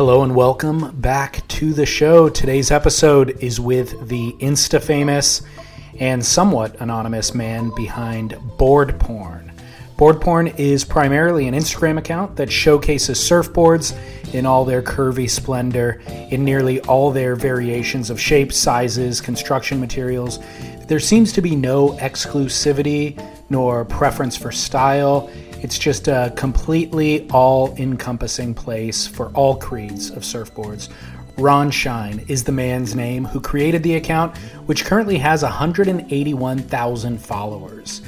[0.00, 2.30] Hello and welcome back to the show.
[2.30, 5.42] Today's episode is with the Insta famous
[5.98, 9.52] and somewhat anonymous man behind Board Porn.
[9.98, 13.94] Board Porn is primarily an Instagram account that showcases surfboards
[14.32, 20.38] in all their curvy splendor, in nearly all their variations of shapes, sizes, construction materials.
[20.86, 25.28] There seems to be no exclusivity nor preference for style.
[25.62, 30.88] It's just a completely all encompassing place for all creeds of surfboards.
[31.36, 38.00] Ron Shine is the man's name who created the account, which currently has 181,000 followers.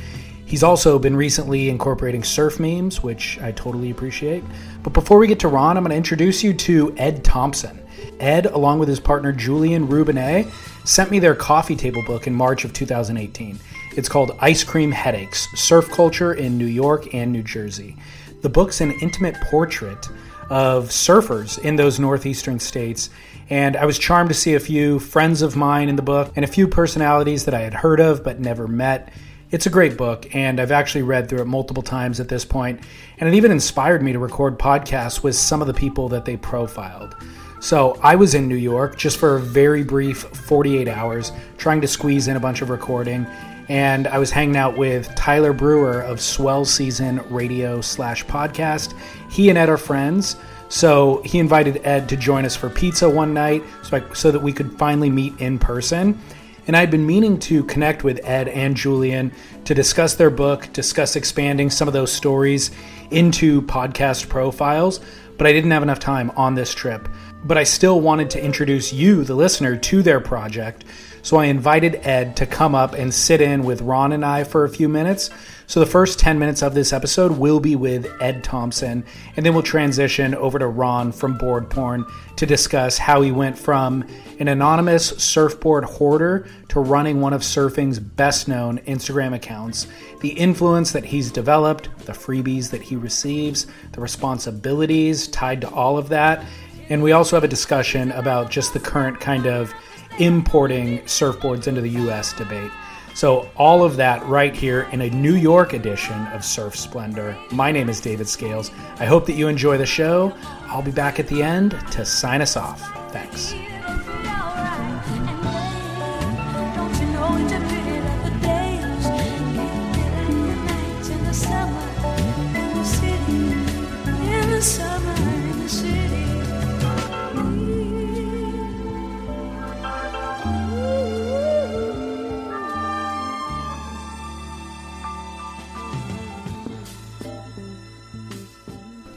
[0.46, 4.44] He's also been recently incorporating surf memes, which I totally appreciate.
[4.82, 7.80] But before we get to Ron, I'm going to introduce you to Ed Thompson.
[8.18, 10.50] Ed, along with his partner Julian Roubinet,
[10.86, 13.58] sent me their coffee table book in March of 2018.
[13.94, 17.94] It's called Ice Cream Headaches Surf Culture in New York and New Jersey.
[18.40, 20.08] The book's an intimate portrait
[20.48, 23.10] of surfers in those northeastern states,
[23.50, 26.44] and I was charmed to see a few friends of mine in the book and
[26.44, 29.12] a few personalities that I had heard of but never met.
[29.50, 32.80] It's a great book, and I've actually read through it multiple times at this point,
[33.18, 36.38] and it even inspired me to record podcasts with some of the people that they
[36.38, 37.14] profiled.
[37.60, 41.86] So I was in New York just for a very brief 48 hours, trying to
[41.86, 43.26] squeeze in a bunch of recording,
[43.68, 48.98] and I was hanging out with Tyler Brewer of Swell Season Radio slash podcast.
[49.30, 50.36] He and Ed are friends,
[50.68, 54.40] so he invited Ed to join us for pizza one night so, I, so that
[54.40, 56.18] we could finally meet in person.
[56.66, 59.32] And I'd been meaning to connect with Ed and Julian
[59.64, 62.70] to discuss their book, discuss expanding some of those stories
[63.10, 65.00] into podcast profiles,
[65.36, 67.08] but I didn't have enough time on this trip.
[67.44, 70.84] But I still wanted to introduce you, the listener, to their project.
[71.22, 74.64] So I invited Ed to come up and sit in with Ron and I for
[74.64, 75.30] a few minutes.
[75.68, 79.04] So the first 10 minutes of this episode will be with Ed Thompson,
[79.36, 82.04] and then we'll transition over to Ron from Board Porn
[82.36, 84.04] to discuss how he went from
[84.40, 89.86] an anonymous surfboard hoarder to running one of surfing's best known Instagram accounts,
[90.20, 95.96] the influence that he's developed, the freebies that he receives, the responsibilities tied to all
[95.96, 96.44] of that.
[96.88, 99.72] And we also have a discussion about just the current kind of
[100.18, 102.70] importing surfboards into the US debate.
[103.14, 107.36] So, all of that right here in a New York edition of Surf Splendor.
[107.50, 108.70] My name is David Scales.
[108.98, 110.32] I hope that you enjoy the show.
[110.68, 112.80] I'll be back at the end to sign us off.
[113.12, 113.54] Thanks.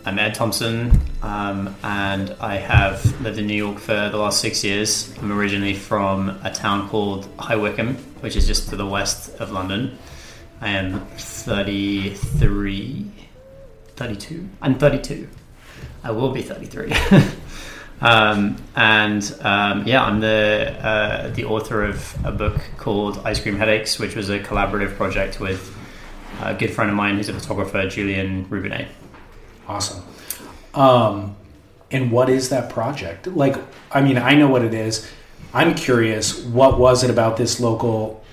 [0.07, 4.63] I'm Ed Thompson, um, and I have lived in New York for the last six
[4.63, 5.11] years.
[5.17, 9.51] I'm originally from a town called High Wycombe, which is just to the west of
[9.51, 9.97] London.
[10.61, 13.11] I am 33,
[13.95, 14.47] 32.
[14.61, 15.27] I'm 32.
[16.03, 16.93] I will be 33.
[18.01, 23.55] um, and um, yeah, I'm the uh, the author of a book called Ice Cream
[23.55, 25.75] Headaches, which was a collaborative project with
[26.43, 28.85] a good friend of mine who's a photographer, Julian Roubinet.
[29.67, 30.03] Awesome.
[30.73, 31.35] Um,
[31.91, 33.27] and what is that project?
[33.27, 33.57] Like,
[33.91, 35.09] I mean, I know what it is.
[35.53, 38.23] I'm curious, what was it about this local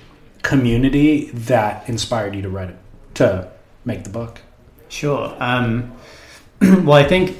[0.43, 2.76] community that inspired you to write it,
[3.14, 3.50] to
[3.84, 4.40] make the book?
[4.88, 5.34] Sure.
[5.38, 5.93] Um,
[6.61, 7.37] well, I think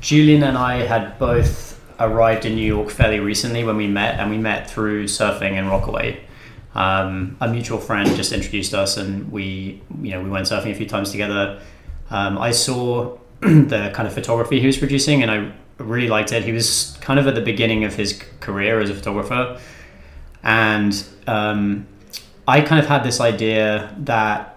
[0.00, 4.30] Julian and I had both arrived in New York fairly recently when we met, and
[4.30, 6.20] we met through surfing in Rockaway.
[6.74, 10.74] Um, a mutual friend just introduced us, and we, you know, we went surfing a
[10.74, 11.60] few times together.
[12.10, 16.44] Um, I saw the kind of photography he was producing, and I really liked it.
[16.44, 19.60] He was kind of at the beginning of his career as a photographer,
[20.42, 21.86] and um,
[22.46, 24.56] I kind of had this idea that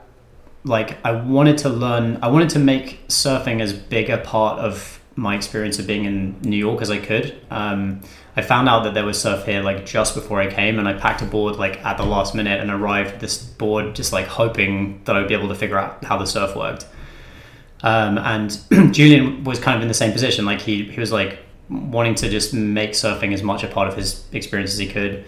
[0.63, 4.99] like I wanted to learn, I wanted to make surfing as big a part of
[5.15, 7.39] my experience of being in New York as I could.
[7.49, 8.01] Um,
[8.35, 10.93] I found out that there was surf here like just before I came, and I
[10.93, 14.27] packed a board like at the last minute and arrived at this board just like
[14.27, 16.85] hoping that I would be able to figure out how the surf worked.
[17.81, 18.59] Um, and
[18.93, 20.45] Julian was kind of in the same position.
[20.45, 21.39] Like he he was like
[21.69, 25.25] wanting to just make surfing as much a part of his experience as he could.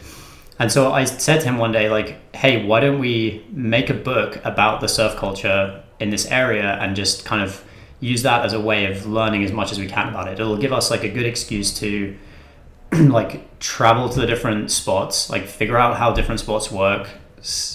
[0.59, 3.94] And so I said to him one day, like, hey, why don't we make a
[3.94, 7.63] book about the surf culture in this area and just kind of
[8.00, 10.39] use that as a way of learning as much as we can about it.
[10.39, 12.15] It'll give us like a good excuse to
[12.92, 17.09] like travel to the different spots, like figure out how different spots work,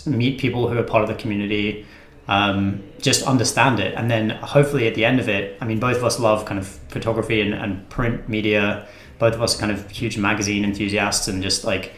[0.05, 1.87] meet people who are part of the community,
[2.29, 5.97] um, just understand it, and then hopefully at the end of it, I mean, both
[5.97, 8.87] of us love kind of photography and, and print media.
[9.19, 11.95] Both of us kind of huge magazine enthusiasts, and just like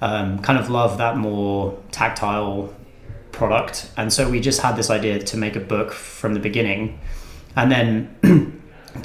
[0.00, 2.74] um, kind of love that more tactile
[3.32, 3.90] product.
[3.96, 6.98] And so we just had this idea to make a book from the beginning,
[7.56, 8.16] and then.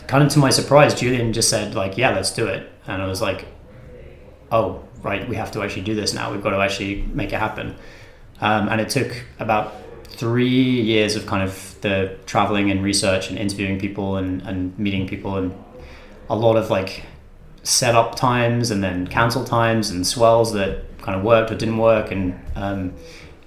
[0.08, 3.08] kind of to my surprise, Julian just said like, "Yeah, let's do it." and I
[3.08, 3.46] was like,
[4.52, 6.32] oh, right, we have to actually do this now.
[6.32, 7.76] We've got to actually make it happen.
[8.40, 9.76] Um, and it took about
[10.18, 15.08] three years of kind of the traveling and research and interviewing people and, and meeting
[15.08, 15.54] people and
[16.30, 17.04] a lot of like
[17.64, 22.12] setup times and then cancel times and swells that kind of worked or didn't work.
[22.12, 22.94] And um,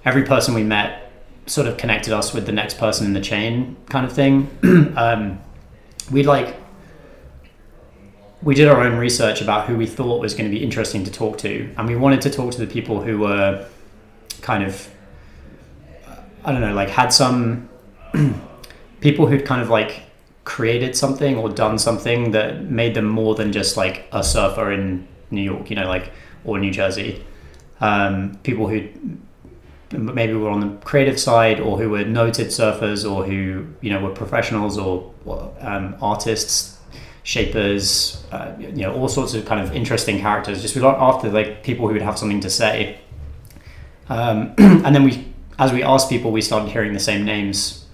[0.05, 1.11] every person we met
[1.45, 4.49] sort of connected us with the next person in the chain kind of thing.
[4.95, 5.39] um,
[6.11, 6.55] we'd like
[8.43, 11.11] we did our own research about who we thought was going to be interesting to
[11.11, 13.67] talk to, and we wanted to talk to the people who were
[14.41, 14.89] kind of,
[16.43, 17.69] I don't know, like had some
[19.01, 20.03] people who'd kind of like
[20.43, 25.07] created something or done something that made them more than just like a surfer in
[25.29, 26.11] New York, you know, like
[26.43, 27.23] or New Jersey.
[27.79, 28.89] Um, people who
[29.91, 33.99] maybe were on the creative side or who were noted surfers or who you know
[33.99, 35.13] were professionals or
[35.59, 36.77] um, artists
[37.23, 40.61] shapers, uh, you know, all sorts of kind of interesting characters.
[40.61, 42.99] Just we got after like people who would have something to say,
[44.09, 45.30] um, and then we,
[45.61, 47.85] as we asked people, we started hearing the same names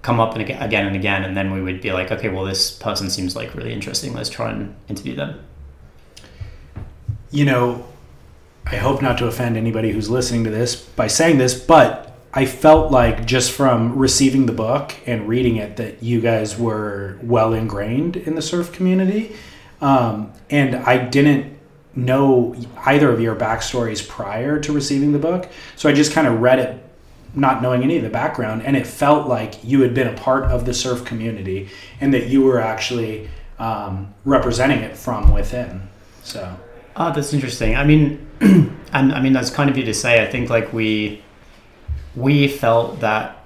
[0.00, 2.70] come up and again, and again, and then we would be like, okay, well, this
[2.70, 4.14] person seems like really interesting.
[4.14, 5.44] Let's try and interview them.
[7.30, 7.86] You know,
[8.64, 12.46] I hope not to offend anybody who's listening to this by saying this, but I
[12.46, 17.52] felt like just from receiving the book and reading it that you guys were well
[17.52, 19.36] ingrained in the surf community.
[19.82, 21.58] Um, and I didn't
[22.04, 22.54] know
[22.84, 25.48] either of your backstories prior to receiving the book.
[25.76, 26.84] So I just kind of read it
[27.34, 28.62] not knowing any of the background.
[28.62, 31.68] And it felt like you had been a part of the surf community
[32.00, 35.88] and that you were actually um, representing it from within.
[36.24, 36.56] So.
[36.96, 37.76] Oh, that's interesting.
[37.76, 40.22] I mean, and I mean, that's kind of you to say.
[40.22, 41.22] I think like we
[42.16, 43.44] we felt that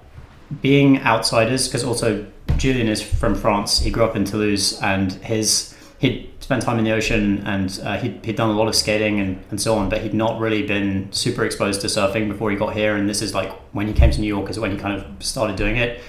[0.63, 5.77] being outsiders, because also Julian is from France, he grew up in Toulouse, and his
[5.99, 9.19] he'd spent time in the ocean and uh, he'd, he'd done a lot of skating
[9.19, 12.57] and, and so on, but he'd not really been super exposed to surfing before he
[12.57, 12.97] got here.
[12.97, 15.25] And this is like when he came to New York, is when he kind of
[15.25, 16.03] started doing it.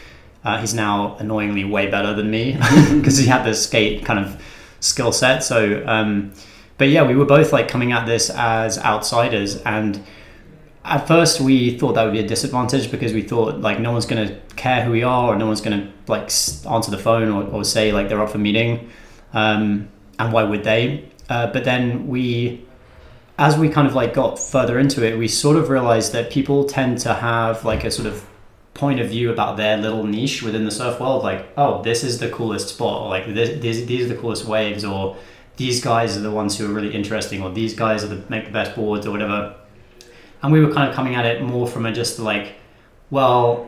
[0.44, 2.52] Uh, he's now annoyingly way better than me
[2.94, 4.42] because he had the skate kind of
[4.82, 5.40] skill set.
[5.40, 6.34] So, um,
[6.78, 10.04] but yeah, we were both like coming at this as outsiders and
[10.84, 14.06] at first we thought that would be a disadvantage because we thought like no one's
[14.06, 16.24] going to care who we are or no one's going to like
[16.70, 18.88] answer the phone or, or say like they're up for meeting
[19.34, 19.90] um,
[20.20, 22.64] and why would they uh, but then we
[23.38, 26.66] as we kind of like got further into it we sort of realized that people
[26.66, 28.26] tend to have like a sort of
[28.74, 32.20] point of view about their little niche within the surf world like oh this is
[32.20, 35.16] the coolest spot or like this, these, these are the coolest waves or
[35.58, 38.46] these guys are the ones who are really interesting or these guys are the make
[38.46, 39.56] the best boards or whatever
[40.46, 42.54] and we were kind of coming at it more from a just like,
[43.10, 43.68] well,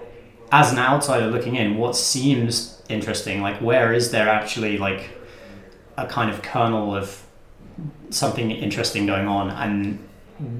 [0.52, 3.42] as an outsider looking in, what seems interesting?
[3.42, 5.10] Like, where is there actually like
[5.98, 7.24] a kind of kernel of
[8.10, 10.00] something interesting going on, and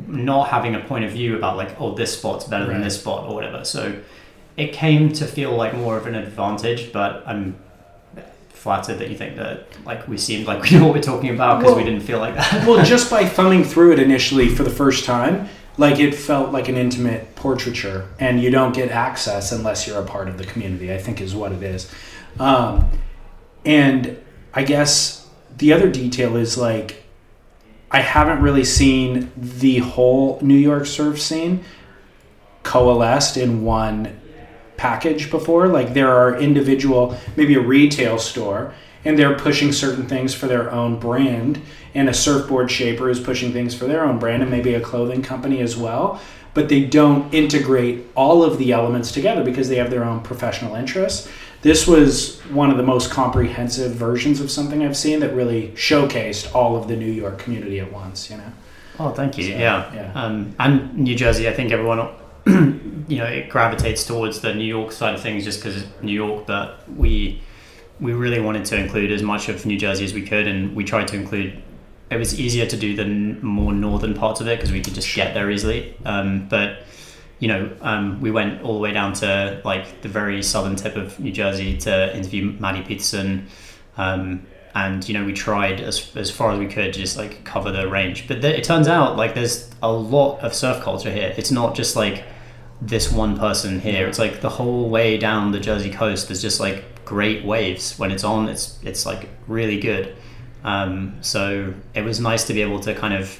[0.08, 2.74] not having a point of view about like, oh, this spot's better right.
[2.74, 3.64] than this spot or whatever.
[3.64, 4.00] So
[4.56, 7.58] it came to feel like more of an advantage, but I'm
[8.50, 11.60] flattered that you think that like we seemed like we know what we're talking about
[11.60, 12.68] because well, we didn't feel like that.
[12.68, 16.68] well, just by thumbing through it initially for the first time, like it felt like
[16.68, 20.92] an intimate portraiture and you don't get access unless you're a part of the community
[20.94, 21.92] i think is what it is
[22.40, 22.90] um,
[23.66, 24.18] and
[24.54, 25.27] i guess
[25.58, 27.04] the other detail is like
[27.92, 31.64] i haven't really seen the whole new york surf scene
[32.64, 34.20] coalesced in one
[34.78, 35.68] package before.
[35.68, 38.74] Like there are individual maybe a retail store
[39.04, 41.62] and they're pushing certain things for their own brand
[41.94, 45.22] and a surfboard shaper is pushing things for their own brand and maybe a clothing
[45.22, 46.22] company as well.
[46.54, 50.76] But they don't integrate all of the elements together because they have their own professional
[50.76, 51.30] interests
[51.62, 56.54] this was one of the most comprehensive versions of something I've seen that really showcased
[56.54, 58.30] all of the New York community at once.
[58.30, 58.54] You know.
[59.00, 59.44] Oh, thank you.
[59.46, 59.94] So, yeah.
[59.94, 60.12] yeah.
[60.14, 62.10] Um, and New Jersey, I think everyone,
[63.08, 66.46] you know, it gravitates towards the New York side of things just because New York.
[66.46, 67.42] But we
[68.00, 70.84] we really wanted to include as much of New Jersey as we could, and we
[70.84, 71.62] tried to include.
[72.10, 75.14] It was easier to do the more northern parts of it because we could just
[75.14, 75.94] get there easily.
[76.06, 76.84] Um, but
[77.40, 80.96] you know, um, we went all the way down to like the very southern tip
[80.96, 83.48] of New Jersey to interview Maddie Peterson.
[83.98, 87.72] Um, and you know, we tried as, as far as we could just like cover
[87.72, 88.28] the range.
[88.28, 91.34] But th- it turns out like there's a lot of surf culture here.
[91.38, 92.24] It's not just like
[92.82, 94.08] this one person here.
[94.08, 96.28] It's like the whole way down the Jersey coast.
[96.28, 98.50] There's just like great waves when it's on.
[98.50, 100.16] It's it's like really good.
[100.64, 103.40] Um, so it was nice to be able to kind of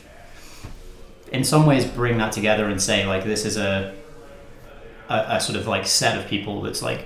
[1.32, 3.94] in some ways bring that together and say like this is a,
[5.10, 7.06] a, a sort of like set of people that's like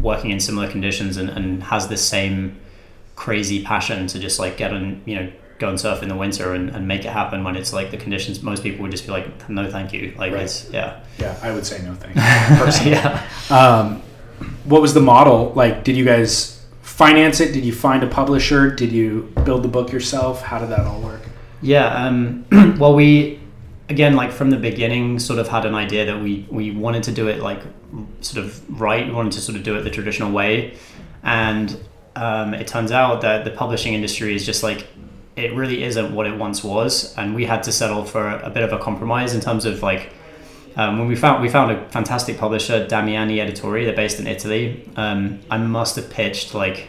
[0.00, 2.56] working in similar conditions and, and has the same
[3.16, 6.52] crazy passion to just like get on you know go and surf in the winter
[6.52, 9.12] and, and make it happen when it's like the conditions most people would just be
[9.12, 10.42] like no thank you like Right.
[10.42, 12.56] it's yeah Yeah, I would say no thank you.
[12.64, 12.92] Personally.
[12.96, 14.02] yeah Um,
[14.64, 15.52] what was the model?
[15.54, 17.52] Like, did you guys finance it?
[17.52, 18.74] Did you find a publisher?
[18.74, 20.42] Did you build the book yourself?
[20.42, 21.20] How did that all work?
[21.62, 21.86] Yeah.
[22.06, 22.44] Um,
[22.78, 23.38] well, we
[23.88, 27.12] again, like from the beginning, sort of had an idea that we we wanted to
[27.12, 27.62] do it like
[28.20, 29.06] sort of right.
[29.06, 30.76] We wanted to sort of do it the traditional way,
[31.22, 31.78] and
[32.16, 34.86] um, it turns out that the publishing industry is just like
[35.36, 38.62] it really isn't what it once was, and we had to settle for a bit
[38.62, 40.12] of a compromise in terms of like.
[40.76, 44.90] Um, when we found we found a fantastic publisher, Damiani Editori, they're based in Italy.
[44.96, 46.88] Um, I must have pitched like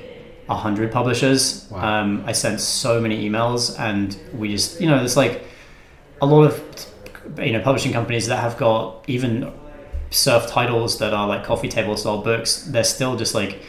[0.49, 1.67] a hundred publishers.
[1.69, 2.01] Wow.
[2.01, 5.43] Um, I sent so many emails, and we just you know it's like
[6.21, 6.87] a lot of
[7.39, 9.51] you know publishing companies that have got even
[10.09, 12.63] surf titles that are like coffee table style books.
[12.63, 13.61] They're still just like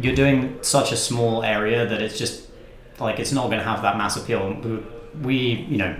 [0.00, 2.48] you're doing such a small area that it's just
[2.98, 4.56] like it's not going to have that mass appeal.
[5.22, 5.96] We, you know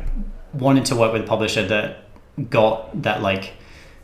[0.54, 2.04] wanted to work with a publisher that
[2.50, 3.52] got that like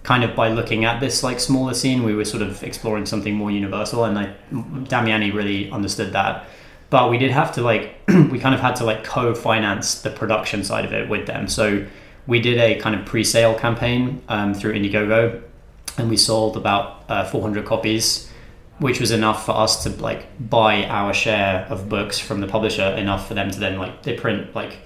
[0.03, 3.35] kind of by looking at this like smaller scene we were sort of exploring something
[3.35, 6.47] more universal and like Damiani really understood that
[6.91, 10.65] but we did have to like we kind of had to like co-finance the production
[10.65, 11.85] side of it with them so
[12.27, 15.43] we did a kind of pre-sale campaign um, through Indiegogo
[15.99, 18.31] and we sold about uh, 400 copies
[18.79, 22.83] which was enough for us to like buy our share of books from the publisher
[22.83, 24.79] enough for them to then like they print like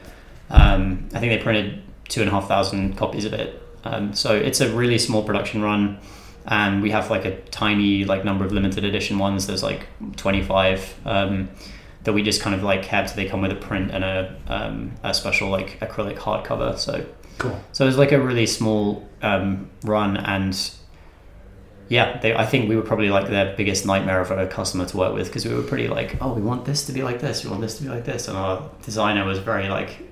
[0.51, 3.63] um, I think they printed two and a half thousand copies of it.
[3.85, 5.99] Um, so it's a really small production run,
[6.47, 9.47] and we have like a tiny like number of limited edition ones.
[9.47, 9.87] There's like
[10.17, 11.49] 25 um,
[12.09, 13.15] that we just kind of like kept.
[13.15, 16.79] They come with a print and a um, a special like acrylic hardcover.
[16.79, 17.05] So
[17.37, 17.61] Cool.
[17.71, 20.59] so it was like a really small um, run, and
[21.89, 24.97] yeah, they, I think we were probably like their biggest nightmare of a customer to
[24.97, 27.45] work with because we were pretty like, oh, we want this to be like this,
[27.45, 30.09] we want this to be like this, and our designer was very like,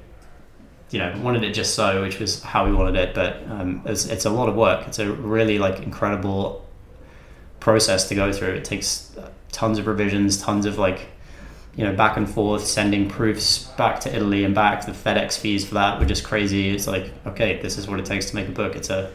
[0.91, 4.05] you know, wanted it just so, which was how we wanted it, but um, it's,
[4.05, 4.87] it's a lot of work.
[4.87, 6.63] It's a really like incredible
[7.59, 8.51] process to go through.
[8.51, 11.09] It takes uh, tons of revisions, tons of like
[11.77, 14.87] you know, back and forth, sending proofs back to Italy and back.
[14.87, 16.71] The FedEx fees for that were just crazy.
[16.71, 18.75] It's like, okay, this is what it takes to make a book.
[18.75, 19.13] It's a,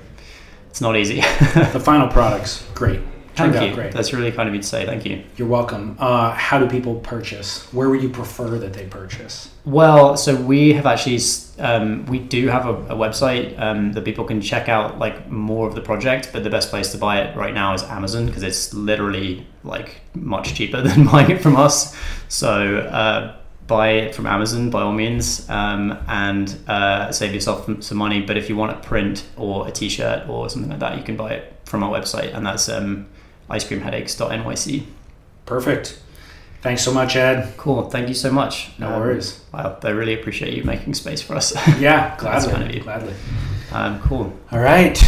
[0.70, 1.22] it's not easy.
[1.22, 3.02] The final product's great.
[3.34, 3.76] Thank Turned out you.
[3.76, 3.94] great.
[3.94, 4.86] That's really kind of you to say.
[4.86, 5.24] Thank you.
[5.38, 5.96] You're welcome.
[5.98, 7.64] Uh, how do people purchase?
[7.74, 9.50] Where would you prefer that they purchase?
[9.64, 11.20] Well, so we have actually,
[11.58, 15.68] um, we do have a, a website um, that people can check out like more
[15.68, 18.44] of the project, but the best place to buy it right now is Amazon because
[18.44, 21.96] it's literally like much cheaper than buying it from us.
[22.30, 23.36] So uh,
[23.68, 28.22] buy it from Amazon by all means um, and uh, save yourself some- money.
[28.22, 31.16] But if you want a print or a T-shirt or something like that, you can
[31.16, 33.08] buy it from our website, and that's um,
[33.50, 34.84] icecreamheadaches.nyc.
[35.46, 36.00] Perfect.
[36.62, 37.54] Thanks so much, Ed.
[37.58, 37.90] Cool.
[37.90, 38.72] Thank you so much.
[38.78, 39.40] No Um, worries.
[39.52, 41.56] Wow, I really appreciate you making space for us.
[41.80, 42.52] Yeah, gladly.
[42.52, 42.82] kind of you.
[42.82, 43.14] Gladly.
[43.72, 44.32] um, cool.
[44.52, 45.02] All right.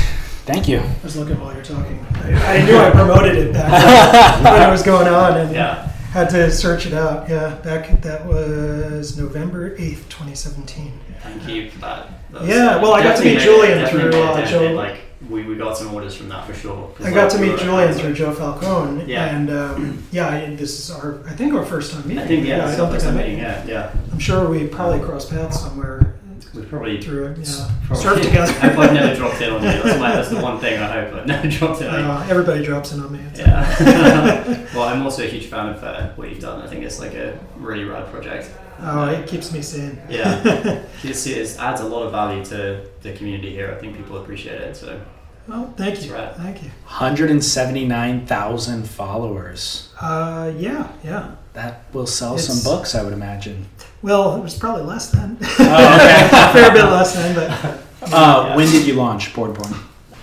[0.45, 0.79] Thank you.
[0.79, 2.05] I was looking while you're talking.
[2.15, 5.87] I, I knew I promoted it back when it was going on and Yeah.
[6.11, 7.29] had to search it out.
[7.29, 10.99] Yeah, back that was November 8th, 2017.
[11.21, 12.07] Thank you for that.
[12.43, 14.97] Yeah, well, I got to meet Julian through, uh, Joe- Like
[15.29, 16.93] we, we got some orders from that for sure.
[16.99, 19.05] I got like, to meet were- Julian through Joe Falcone.
[19.05, 19.33] Yeah.
[19.37, 22.21] And um, yeah, I, this is our, I think our first time meeting.
[22.21, 23.41] I think yeah, I it's don't the think first I meeting.
[23.41, 23.95] met Yeah, yeah.
[24.11, 26.15] I'm sure we probably crossed paths somewhere
[26.53, 27.37] We probably through it.
[27.39, 27.69] Yeah.
[27.87, 28.51] probably- Surf together.
[28.51, 29.69] I hope I've never dropped in on you.
[29.69, 32.05] That's, my, that's the one thing I hope I've never dropped in on you.
[32.05, 33.19] Uh, everybody drops in on me.
[33.35, 34.65] Yeah.
[34.75, 36.61] well, I'm also a huge fan of uh, what you've done.
[36.61, 38.49] I think it's like a really rad project.
[38.79, 39.99] Oh, it keeps me sane.
[40.09, 40.81] Yeah.
[41.03, 43.71] It's, it adds a lot of value to the community here.
[43.71, 44.75] I think people appreciate it.
[44.77, 44.99] So
[45.47, 46.11] Well, thank you.
[46.11, 46.45] That's right.
[46.45, 46.69] Thank you.
[46.85, 49.89] 179,000 followers.
[49.99, 51.35] Uh, yeah, yeah.
[51.53, 53.67] That will sell It's- some books, I would imagine.
[54.03, 55.37] Well, it was probably less than.
[55.41, 55.45] Oh,
[55.95, 56.29] okay.
[56.31, 58.13] a fair bit less than, but.
[58.13, 59.57] uh, when did you launch Board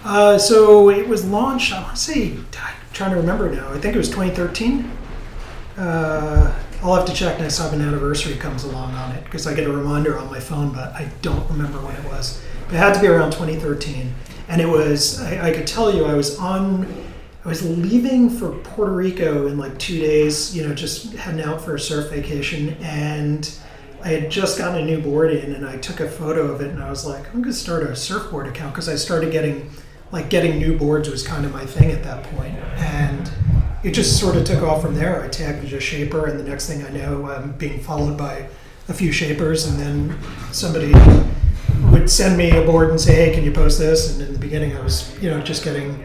[0.04, 3.72] Uh, so it was launched, I want to say, I'm trying to remember now.
[3.72, 4.90] I think it was 2013.
[5.78, 9.54] Uh, I'll have to check next time an anniversary comes along on it because I
[9.54, 12.42] get a reminder on my phone, but I don't remember when it was.
[12.66, 14.14] But it had to be around 2013.
[14.48, 16.86] And it was, I, I could tell you, I was on,
[17.46, 21.62] I was leaving for Puerto Rico in like two days, you know, just heading out
[21.62, 22.76] for a surf vacation.
[22.82, 23.50] And
[24.02, 26.70] I had just gotten a new board in and I took a photo of it
[26.70, 29.70] and I was like, I'm going to start a surfboard account because I started getting,
[30.10, 32.54] like, getting new boards was kind of my thing at that point.
[32.78, 33.30] And
[33.82, 35.22] it just sort of took off from there.
[35.22, 38.48] I tagged a shaper, and the next thing I know, I'm being followed by
[38.88, 40.18] a few shapers, and then
[40.52, 40.92] somebody
[41.90, 44.38] would send me a board and say, "Hey, can you post this?" And in the
[44.38, 46.04] beginning, I was, you know, just getting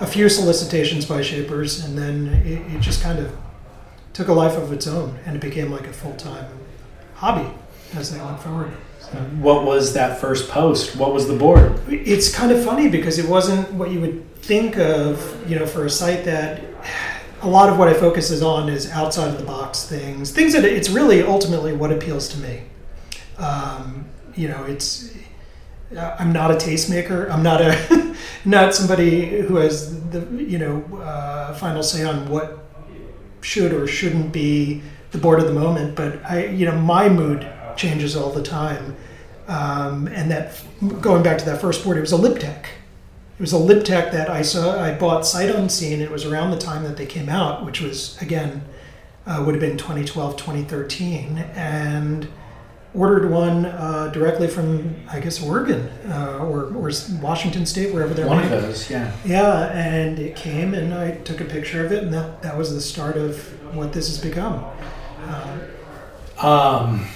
[0.00, 3.32] a few solicitations by shapers, and then it, it just kind of
[4.12, 6.46] took a life of its own, and it became like a full time
[7.22, 7.48] hobby
[7.94, 8.72] as I went forward.
[9.38, 10.96] What was that first post?
[10.96, 11.80] What was the board?
[11.88, 15.86] It's kind of funny because it wasn't what you would think of, you know, for
[15.86, 16.62] a site that
[17.42, 20.52] a lot of what I focus is on is outside of the box things, things
[20.54, 22.62] that it's really ultimately what appeals to me.
[23.38, 25.14] Um, you know, it's
[25.96, 27.30] I'm not a tastemaker.
[27.30, 32.64] I'm not a not somebody who has the you know uh, final say on what
[33.42, 35.94] should or shouldn't be the board of the moment.
[35.94, 38.96] But I you know my mood changes all the time.
[39.48, 40.62] Um, and that
[41.00, 42.66] going back to that first board, it was a Lib Tech.
[43.38, 44.80] It was a Lib Tech that I saw.
[44.80, 46.00] I bought sight unseen.
[46.00, 48.62] It was around the time that they came out, which was again
[49.26, 52.28] uh, would have been 2012, 2013, and
[52.94, 56.90] ordered one uh, directly from I guess Oregon uh, or, or
[57.20, 59.12] Washington State, wherever they're One of those, yeah.
[59.24, 62.74] Yeah, and it came, and I took a picture of it, and that that was
[62.74, 63.38] the start of
[63.74, 64.64] what this has become.
[66.38, 67.06] Um,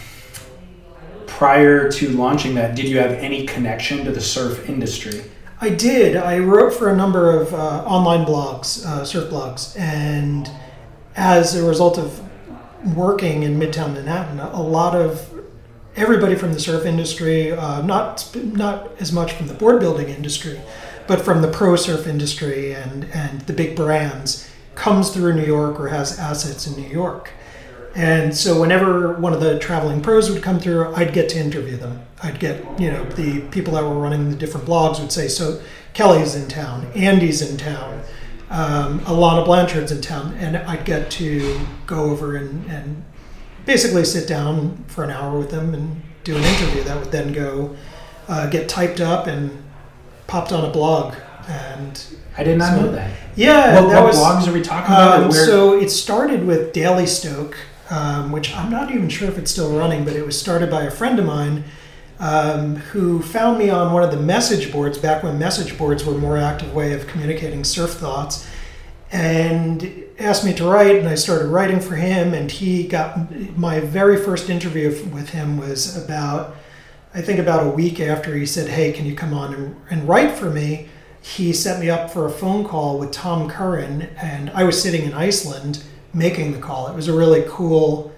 [1.27, 5.25] prior to launching that, did you have any connection to the surf industry?
[5.61, 6.17] I did.
[6.17, 10.51] I wrote for a number of uh, online blogs, uh, surf blogs, and
[11.17, 12.23] as a result of
[12.95, 15.33] working in Midtown Manhattan, a lot of
[15.97, 20.61] everybody from the surf industry, uh, not not as much from the board building industry,
[21.07, 25.81] but from the pro surf industry and and the big brands, comes through New York
[25.81, 27.31] or has assets in New York.
[27.97, 31.77] And so whenever one of the traveling pros would come through, I'd get to interview
[31.79, 32.03] them.
[32.23, 35.61] I'd get, you know, the people that were running the different blogs would say, so
[35.95, 38.03] Kelly's in town, Andy's in town,
[38.51, 40.35] um, Alana Blanchard's in town.
[40.39, 43.03] And I'd get to go over and, and
[43.65, 47.33] basically sit down for an hour with them and do an interview that would then
[47.33, 47.75] go
[48.29, 49.51] uh, get typed up and
[50.27, 51.15] popped on a blog.
[51.49, 52.05] And
[52.37, 53.11] I did not So- know that.
[53.37, 55.23] yeah, what that what was, blogs are we talking about?
[55.25, 57.57] um, so it started with Daily Stoke,
[57.91, 60.83] um, which I'm not even sure if it's still running, but it was started by
[60.83, 61.65] a friend of mine
[62.19, 66.15] um, who found me on one of the message boards back when message boards were
[66.15, 68.47] a more active way of communicating surf thoughts,
[69.13, 72.35] and asked me to write, and I started writing for him.
[72.35, 76.57] And he got my very first interview with him was about,
[77.15, 80.09] I think about a week after he said, "Hey, can you come on and, and
[80.09, 80.89] write for me?"
[81.35, 85.03] he set me up for a phone call with Tom Curren, and I was sitting
[85.03, 85.83] in Iceland
[86.17, 86.89] making the call.
[86.89, 88.13] It was a really cool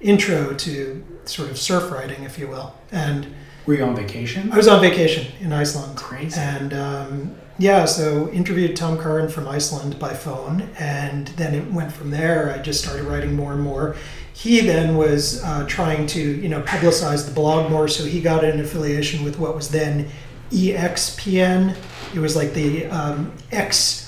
[0.00, 2.74] intro to sort of surf writing, if you will.
[2.90, 3.26] And
[3.66, 4.50] were you on vacation?
[4.52, 5.96] I was on vacation in Iceland.
[5.96, 6.40] Crazy.
[6.40, 11.92] And um, yeah, so interviewed Tom Curren from Iceland by phone, and then it went
[11.92, 12.52] from there.
[12.52, 13.96] I just started writing more and more.
[14.32, 18.44] He then was uh, trying to, you know, publicize the blog more, so he got
[18.44, 20.08] an affiliation with what was then
[20.50, 21.76] EXPN.
[22.14, 24.05] It was like the um, X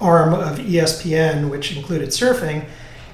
[0.00, 2.68] arm of ESPN, which included surfing.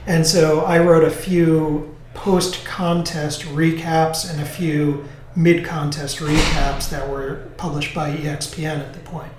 [0.06, 6.90] And so I wrote a few post contest recaps and a few mid contest recaps
[6.90, 9.32] that were published by ESPN at the point.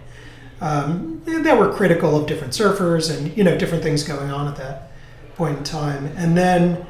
[0.62, 4.56] Um, that were critical of different surfers and you know different things going on at
[4.58, 4.92] that
[5.36, 6.06] point in time.
[6.16, 6.86] And then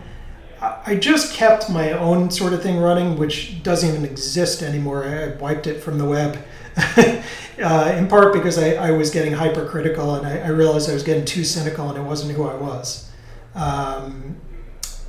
[0.86, 5.04] I just kept my own sort of thing running, which doesn't even exist anymore.
[5.04, 6.38] I wiped it from the web.
[6.78, 11.04] Uh, in part because I, I was getting hypercritical and I, I realized I was
[11.04, 13.12] getting too cynical and it wasn't who I was.
[13.56, 14.38] Um,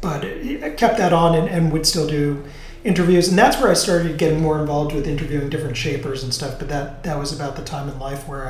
[0.00, 2.44] but I kept that on and, and would still do
[2.85, 3.29] interviews.
[3.29, 6.59] And that's where I started getting more involved with interviewing different shapers and stuff.
[6.59, 8.48] But that, that was about the time in life where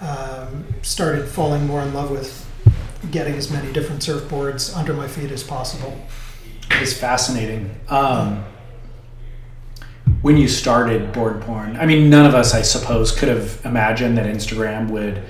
[0.00, 2.48] I um, started falling more in love with
[3.10, 6.00] getting as many different surfboards under my feet as possible.
[6.70, 7.74] It's fascinating.
[7.88, 8.44] Um,
[10.24, 11.76] when you started board porn.
[11.76, 15.22] I mean, none of us, I suppose, could have imagined that Instagram would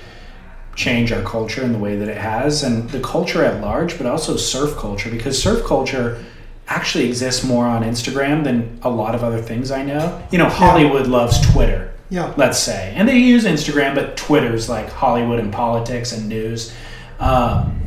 [0.76, 4.06] change our culture in the way that it has, and the culture at large, but
[4.06, 6.24] also surf culture, because surf culture
[6.68, 10.24] actually exists more on Instagram than a lot of other things I know.
[10.30, 11.92] You know, Hollywood loves Twitter.
[12.08, 12.32] Yeah.
[12.36, 16.72] Let's say, and they use Instagram, but Twitter's like Hollywood and politics and news.
[17.18, 17.82] Um,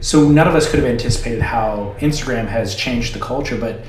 [0.00, 3.58] so none of us could have anticipated how Instagram has changed the culture.
[3.58, 3.84] But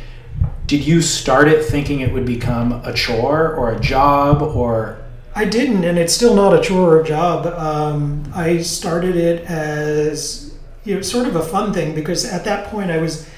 [0.74, 4.98] did you start it thinking it would become a chore or a job or?
[5.36, 7.46] I didn't, and it's still not a chore or a job.
[7.46, 12.72] Um, I started it as you know, sort of a fun thing because at that
[12.72, 13.30] point I was.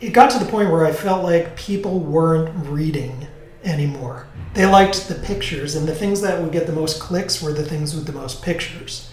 [0.00, 3.26] It got to the point where I felt like people weren't reading
[3.64, 4.26] anymore.
[4.54, 7.66] They liked the pictures, and the things that would get the most clicks were the
[7.66, 9.12] things with the most pictures.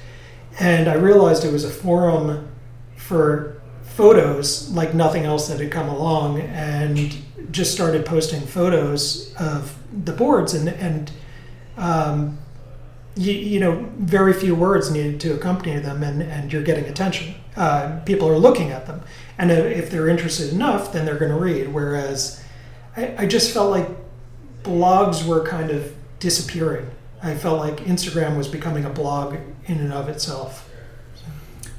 [0.61, 2.47] And I realized it was a forum
[2.95, 7.17] for photos like nothing else that had come along, and
[7.51, 11.11] just started posting photos of the boards and and
[11.77, 12.37] um,
[13.15, 17.35] you, you know very few words needed to accompany them, and and you're getting attention.
[17.55, 19.01] Uh, people are looking at them,
[19.37, 21.73] and if they're interested enough, then they're going to read.
[21.73, 22.43] Whereas
[22.95, 23.87] I, I just felt like
[24.63, 26.89] blogs were kind of disappearing.
[27.21, 30.69] I felt like Instagram was becoming a blog in and of itself.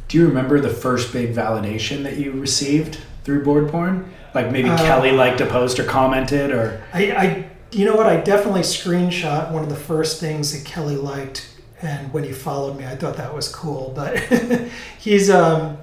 [0.09, 4.13] Do you remember the first big validation that you received through board porn?
[4.35, 8.07] Like maybe uh, Kelly liked a post or commented, or I, I, you know what?
[8.07, 11.49] I definitely screenshot one of the first things that Kelly liked,
[11.83, 13.93] and when he followed me, I thought that was cool.
[13.95, 14.19] But
[14.99, 15.79] he's, um,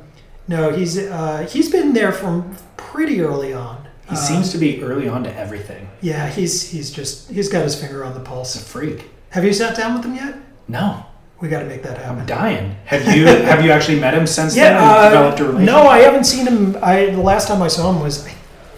[0.48, 3.88] no, he's uh, he's been there from pretty early on.
[4.06, 5.90] He um, seems to be early on to everything.
[6.02, 8.54] Yeah, he's he's just he's got his finger on the pulse.
[8.54, 9.10] He's a freak.
[9.32, 10.38] Have you sat down with him yet?
[10.68, 11.06] No.
[11.40, 12.22] We got to make that happen.
[12.22, 12.76] I'm dying.
[12.86, 14.78] Have you have you actually met him since yeah, then?
[14.78, 15.76] Uh, developed a relationship?
[15.76, 16.78] No, I haven't seen him.
[16.82, 18.28] I the last time I saw him was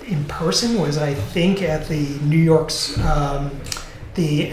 [0.10, 0.80] in person.
[0.80, 3.52] Was I think at the New York's um,
[4.16, 4.52] the.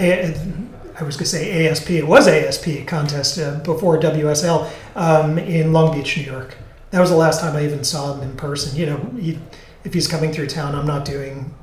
[0.99, 1.91] I was going to say ASP.
[1.91, 6.57] It was ASP contest uh, before WSL um, in Long Beach, New York.
[6.91, 8.75] That was the last time I even saw him in person.
[8.79, 9.39] You know, he,
[9.85, 11.55] if he's coming through town, I'm not doing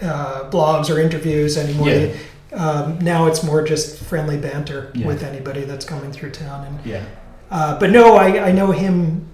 [0.00, 1.88] uh, blogs or interviews anymore.
[1.90, 2.14] Yeah.
[2.54, 5.06] Um, now it's more just friendly banter Yeah.
[5.06, 6.66] with anybody that's coming through town.
[6.66, 7.04] And Yeah.
[7.50, 9.26] uh, but no, I, I know him.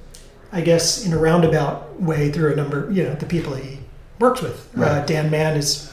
[0.52, 3.78] I guess in a roundabout way through a number, you know, the people he
[4.18, 4.76] works with.
[4.78, 5.92] Uh, Dan Mann is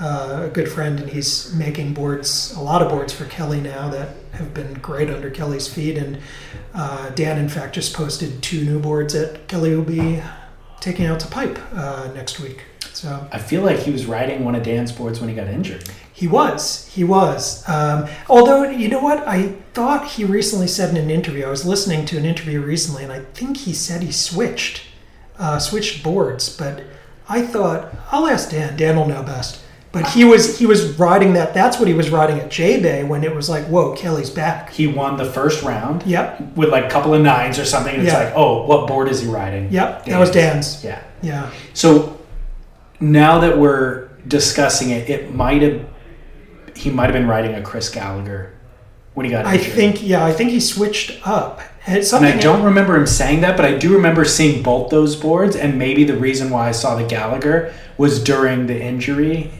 [0.00, 3.88] uh, a good friend, and he's making boards, a lot of boards for Kelly now
[3.90, 5.96] that have been great under Kelly's feet.
[5.96, 6.18] And
[6.74, 10.22] uh, Dan, in fact, just posted two new boards that Kelly will be
[10.80, 12.64] taking out to pipe uh, next week.
[12.92, 15.88] So I feel like he was riding one of Dan's boards when he got injured.
[16.12, 17.66] he was, he was.
[17.68, 19.26] Um, although, you know what?
[19.26, 21.46] I thought he recently said in an interview.
[21.46, 24.82] I was listening to an interview recently, and I think he said he switched,
[25.38, 26.54] uh, switched boards.
[26.56, 26.84] But
[27.32, 28.76] I thought I'll ask Dan.
[28.76, 29.60] Dan will know best.
[29.90, 31.52] But he was he was riding that.
[31.52, 34.70] That's what he was riding at J Bay when it was like, whoa, Kelly's back.
[34.70, 37.94] He won the first round Yep, with like a couple of nines or something.
[37.94, 38.24] And it's Yeah.
[38.24, 39.70] like, oh, what board is he riding?
[39.70, 40.04] yep.
[40.06, 40.82] That was Dan's.
[40.82, 41.00] Yeah.
[41.20, 41.50] Yeah.
[41.74, 42.18] So
[43.00, 45.80] now that we're discussing it, it might have
[46.74, 48.54] he might have been riding a Chris Gallagher
[49.14, 49.72] when he got I injured.
[49.74, 50.24] think yeah.
[50.24, 51.60] I think he switched up.
[51.86, 54.90] And it's and I don't remember him saying that, but I do remember seeing both
[54.90, 59.50] those boards, and maybe the reason why I saw the Gallagher was during the injury.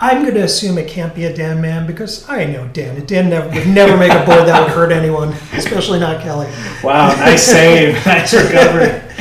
[0.00, 3.04] I'm going to assume it can't be a Dan Mann because I know Dan.
[3.04, 6.46] Dan never, would never make a board that would hurt anyone, especially not Kelly.
[6.84, 9.02] Wow, nice save, nice recovery.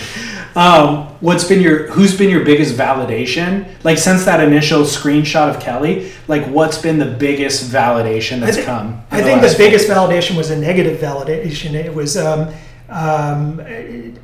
[0.58, 3.68] Um, what's been your who's been your biggest validation?
[3.84, 8.64] Like since that initial screenshot of Kelly, like what's been the biggest validation that's I
[8.64, 9.02] come?
[9.12, 11.74] I think the biggest validation was a negative validation.
[11.74, 12.54] It was um,
[12.90, 13.62] um,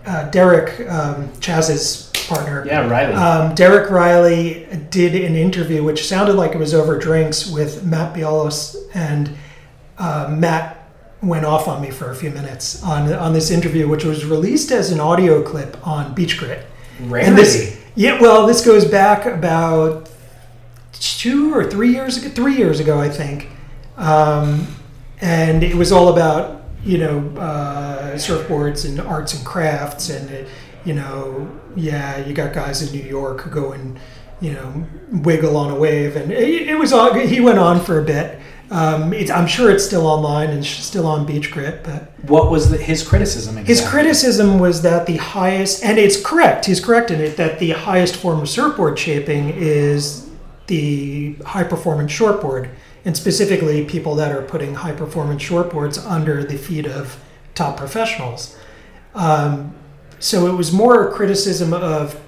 [0.05, 2.65] uh, Derek um, Chas's partner.
[2.65, 3.15] Yeah, Rielly.
[3.15, 8.15] Um, Derek Rielly did an interview which sounded like it was over drinks with Matt
[8.15, 9.35] Biolos, and
[9.97, 10.79] uh, Matt
[11.21, 14.71] went off on me for a few minutes on on this interview, which was released
[14.71, 16.65] as an audio clip on Beach Grit.
[17.01, 17.29] Rarity.
[17.29, 20.09] And this, yeah, well, this goes back about
[20.93, 22.29] two or three years ago.
[22.29, 23.49] Three years ago, I think,
[23.97, 24.67] um,
[25.21, 30.49] and it was all about you know uh, surfboards and arts and crafts, and uh,
[30.85, 33.99] you know, yeah, you got guys in New York who go and
[34.41, 37.13] you know wiggle on a wave, and it, it was all.
[37.13, 38.39] He went on for a bit.
[38.73, 42.71] Um, it's, I'm sure it's still online and still on Beach Grit, but what was
[42.71, 43.59] the, his criticism?
[43.59, 43.75] Exactly?
[43.75, 47.69] his criticism was that the highest, and it's correct, he's correct in it, that the
[47.69, 50.27] highest form of surfboard shaping is
[50.65, 52.67] the high performance shortboard,
[53.05, 57.19] and specifically people that are putting high performance shortboards under the feet of
[57.53, 58.57] top professionals.
[59.13, 59.75] Um,
[60.17, 62.19] so it was more a criticism of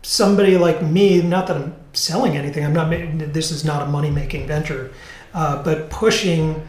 [0.00, 2.64] somebody like me, not that I'm selling anything.
[2.64, 2.90] I'm not.
[3.34, 4.90] This is not a money making venture,
[5.34, 6.66] uh, but pushing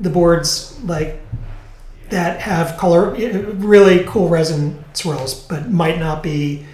[0.00, 1.20] the boards like
[2.10, 3.10] that have color,
[3.54, 6.64] really cool resin swirls, but might not be.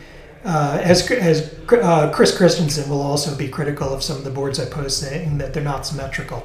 [0.44, 4.58] Uh, as as uh, Chris Christenson will also be critical of some of the boards
[4.58, 6.44] I post, saying that they're not symmetrical,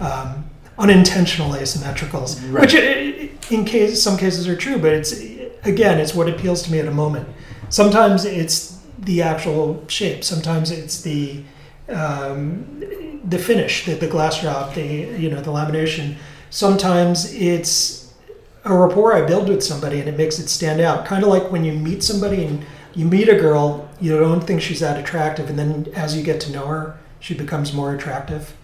[0.00, 0.44] um,
[0.78, 2.60] unintentional asymmetricals, Right.
[2.60, 5.12] which uh, in case some cases are true, but it's
[5.64, 7.26] again it's what appeals to me at a moment.
[7.70, 10.24] Sometimes it's the actual shape.
[10.24, 11.42] Sometimes it's the
[11.88, 12.82] um,
[13.28, 16.16] the finish, the, the glass job, the you know the lamination.
[16.50, 18.12] Sometimes it's
[18.64, 21.04] a rapport I build with somebody and it makes it stand out.
[21.04, 22.64] Kind of like when you meet somebody and
[22.94, 26.40] you meet a girl, you don't think she's that attractive, and then as you get
[26.42, 28.54] to know her, she becomes more attractive.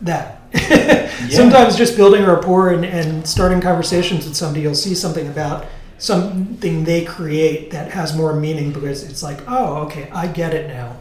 [0.00, 0.40] That.
[1.30, 5.66] Sometimes just building a rapport and, and starting conversations with somebody, you'll see something about
[5.98, 10.68] something they create that has more meaning because it's like, oh, okay, I get it
[10.68, 10.96] now.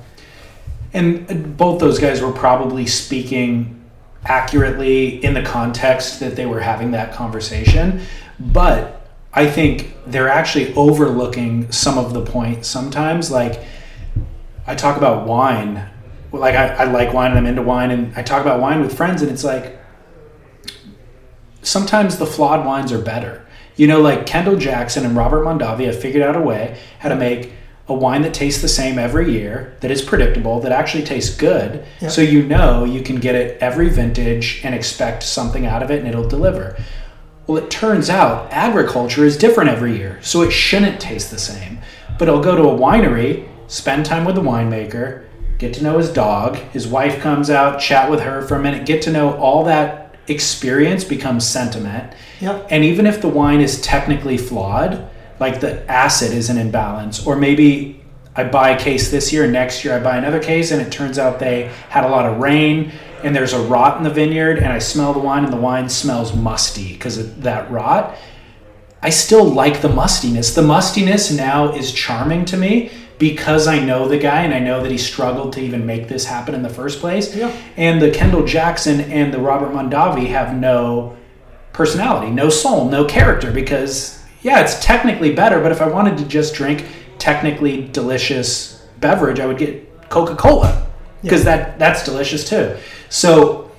[0.94, 3.84] And both those guys were probably speaking
[4.26, 8.02] accurately in the context that they were having that conversation.
[8.40, 13.30] But I think they're actually overlooking some of the points sometimes.
[13.30, 13.64] Like,
[14.66, 15.88] I talk about wine.
[16.32, 18.96] Like, I, I like wine and I'm into wine, and I talk about wine with
[18.96, 19.80] friends, and it's like
[21.62, 23.46] sometimes the flawed wines are better.
[23.76, 27.16] You know, like Kendall Jackson and Robert Mondavi have figured out a way how to
[27.16, 27.54] make
[27.90, 31.86] a wine that tastes the same every year, that is predictable, that actually tastes good.
[32.02, 32.12] Yep.
[32.12, 36.00] So you know you can get it every vintage and expect something out of it
[36.00, 36.78] and it'll deliver.
[37.46, 41.80] Well, it turns out agriculture is different every year, so it shouldn't taste the same.
[42.20, 45.24] But I'll go to a winery, spend time with the winemaker,
[45.58, 48.86] get to know his dog, his wife comes out, chat with her for a minute,
[48.86, 52.14] get to know all that experience becomes sentiment.
[52.42, 52.68] Yep.
[52.70, 57.36] And even if the wine is technically flawed, like the acid is an imbalance or
[57.36, 58.04] maybe
[58.38, 60.92] I buy a case this year, and next year I buy another case, and it
[60.92, 62.92] turns out they had a lot of rain
[63.24, 65.90] and there's a rot in the vineyard, and I smell the wine and the wine
[65.90, 68.16] smells musty because of that rot.
[69.02, 70.54] I still like the mustiness.
[70.54, 74.82] The mustiness now is charming to me because I know the guy and I know
[74.84, 77.36] that he struggled to even make this happen in the first place.
[77.36, 77.56] Yeah.
[77.76, 81.18] And the Kendall Jackson and the Robert Mondavi have no
[81.74, 86.26] personality, no soul, no character because yeah, it's technically better, but if I wanted to
[86.26, 86.86] just drink
[87.18, 90.88] technically delicious beverage, I would get Coca-Cola
[91.22, 92.78] because that that's delicious too.
[93.10, 93.70] So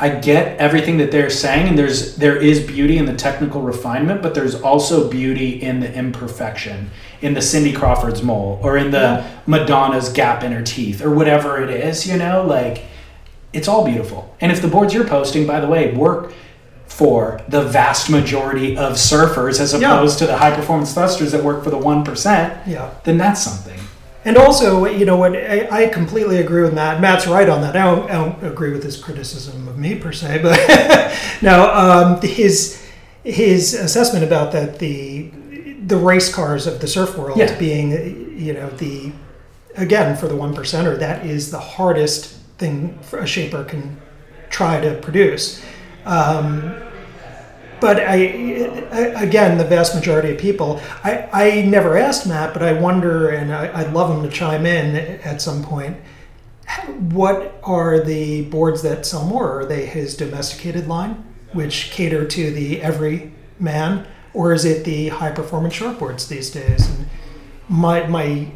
[0.00, 4.20] I get everything that they're saying, and there's there is beauty in the technical refinement,
[4.20, 8.98] but there's also beauty in the imperfection, in the Cindy Crawford's mole, or in the
[8.98, 9.26] Yeah.
[9.46, 12.04] Madonna's gap in her teeth, or whatever it is.
[12.04, 12.82] You know, like
[13.52, 14.34] it's all beautiful.
[14.40, 16.32] And if the boards you're posting, by the way, work
[16.98, 19.94] for the vast majority of surfers as Yeah.
[19.94, 22.90] opposed to the high performance thrusters that work for the one percent, Yeah.
[23.04, 23.78] then that's something.
[24.24, 25.32] And also, you know what?
[25.36, 27.00] I, I completely agree with Matt.
[27.00, 27.76] Matt's right on that.
[27.76, 30.58] I don't, I don't agree with his criticism of me per se, but
[31.40, 32.82] no, um, his
[33.22, 35.30] his assessment about that the
[35.86, 37.56] the race cars of the surf world Yeah.
[37.60, 37.92] being,
[38.36, 39.12] you know, the
[39.76, 43.98] again for the one percenter, that is the hardest thing a shaper can
[44.50, 45.62] try to produce.
[46.04, 46.74] Um,
[47.80, 52.72] but I, again, the vast majority of people, I, I never asked Matt, but I
[52.72, 55.96] wonder, and I, I'd love him to chime in at some point.
[56.98, 59.60] What are the boards that sell more?
[59.60, 65.08] Are they his domesticated line, which cater to the every man, or is it the
[65.08, 66.86] high performance shortboards these days?
[66.88, 67.08] And
[67.68, 68.52] my my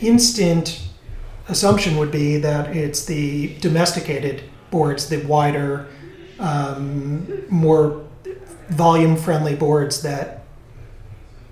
[0.00, 0.88] instant
[1.48, 5.88] assumption would be that it's the domesticated boards, the wider,
[6.38, 8.05] um, more
[8.68, 10.42] volume friendly boards that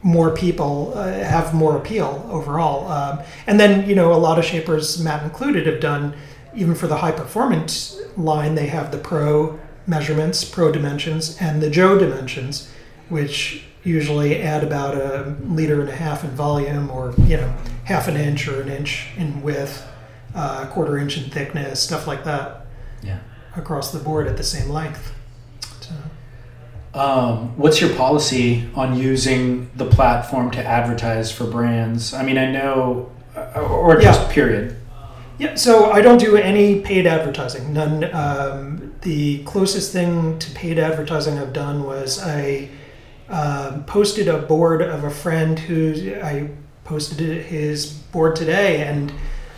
[0.03, 2.90] more people uh, have more appeal overall.
[2.90, 6.14] Um, and then, you know, a lot of shapers, Matt included, have done,
[6.55, 11.70] even for the high performance line, they have the pro measurements, pro dimensions, and the
[11.70, 12.70] Joe dimensions,
[13.09, 18.07] which usually add about a liter and a half in volume or, you know, half
[18.09, 19.87] an inch or an inch in width,
[20.35, 22.66] uh, a quarter inch in thickness, stuff like that
[23.03, 23.18] Yeah.
[23.57, 25.13] across the board at the same length.
[26.94, 32.14] Um, what's your policy on using the platform to advertise for brands?
[32.14, 34.33] I mean, I know, uh, or just Yeah.
[34.33, 34.76] period.
[35.37, 37.72] Yeah, so I don't do any paid advertising.
[37.72, 38.09] None.
[38.12, 42.68] Um, the closest thing to paid advertising I've done was I
[43.28, 46.50] um posted a board of a friend who I
[46.85, 49.12] posted his board today, and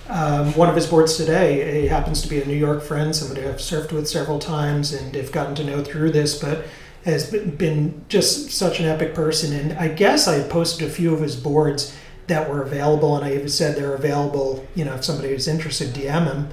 [0.09, 3.45] um, one of his boards today he happens to be a New York friend, somebody
[3.45, 6.65] I've surfed with several times and have gotten to know through this, but
[7.07, 9.53] has been- just such an epic person.
[9.59, 11.93] And I guess I posted a few of his boards
[12.27, 14.67] that were available, and I even said they're available.
[14.75, 16.49] You know, if somebody was interested, DM him.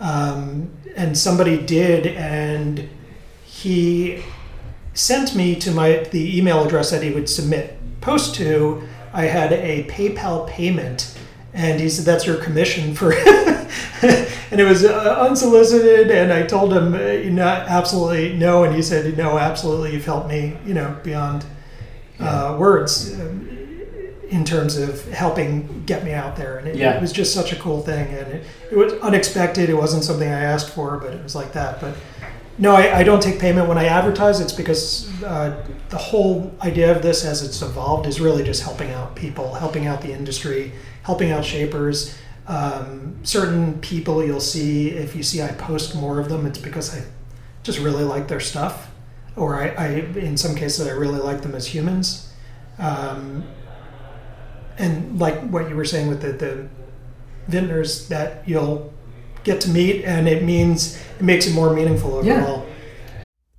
[0.00, 2.88] Um, and somebody did, and
[3.44, 4.22] he
[4.92, 8.82] sent me to my the email address that he would submit post to.
[9.12, 11.16] I had a PayPal payment,
[11.54, 13.12] and he said, "That's your commission for."
[14.02, 18.74] and it was uh, unsolicited, and I told him, uh, "You know, absolutely no," and
[18.74, 21.44] he said, "No, absolutely, you've helped me, you know, beyond
[22.20, 23.50] uh, words." Um,
[24.30, 26.94] in terms of helping get me out there, and it, Yeah.
[26.96, 29.68] it was just such a cool thing, and it, it was unexpected.
[29.68, 31.80] It wasn't something I asked for, but it was like that.
[31.80, 31.94] But
[32.58, 34.40] no, I, I don't take payment when I advertise.
[34.40, 38.90] It's because uh, the whole idea of this, as it's evolved, is really just helping
[38.90, 40.72] out people, helping out the industry,
[41.04, 42.18] helping out shapers.
[42.46, 46.94] Um, certain people you'll see, if you see I post more of them, it's because
[46.94, 47.04] I
[47.62, 48.90] just really like their stuff,
[49.36, 49.88] or I, I
[50.18, 52.32] in some cases I really like them as humans.
[52.78, 53.44] Um,
[54.76, 56.68] and like what you were saying with the, the
[57.48, 58.92] vintners that you'll
[59.44, 62.18] get to meet, and it means it makes it more meaningful
[62.63, 62.63] Yeah.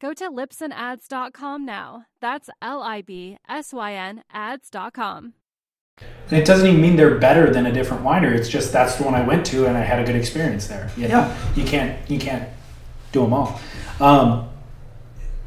[0.00, 2.04] Go to libsynads.com now.
[2.20, 5.34] That's L I B S Y N ads.com.
[6.30, 9.02] and it doesn't even mean they're better than a different winery it's just that's the
[9.02, 11.36] one i went to and i had a good experience there you, Yeah.
[11.56, 12.48] you can't you can't
[13.10, 13.60] do them all
[13.98, 14.48] um,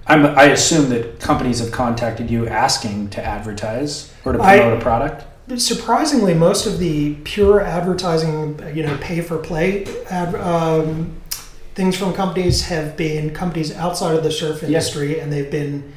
[0.08, 4.82] I'm, i assume that companies have contacted you asking to advertise or to promote a
[4.82, 5.24] product
[5.58, 11.20] surprisingly, most of the pure advertising, you know, pay for play ad, um,
[11.75, 15.91] things from companies have been companies outside of the surf industry, and they've been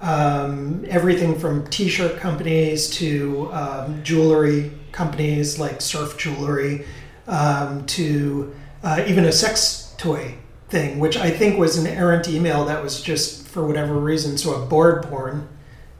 [0.00, 6.84] um, everything from T-shirt companies to um, jewelry companies like Surf Jewelry
[7.26, 10.34] um, to uh, even a sex toy
[10.68, 14.62] thing, which I think was an errant email that was just for whatever reason so
[14.62, 15.48] a board porn.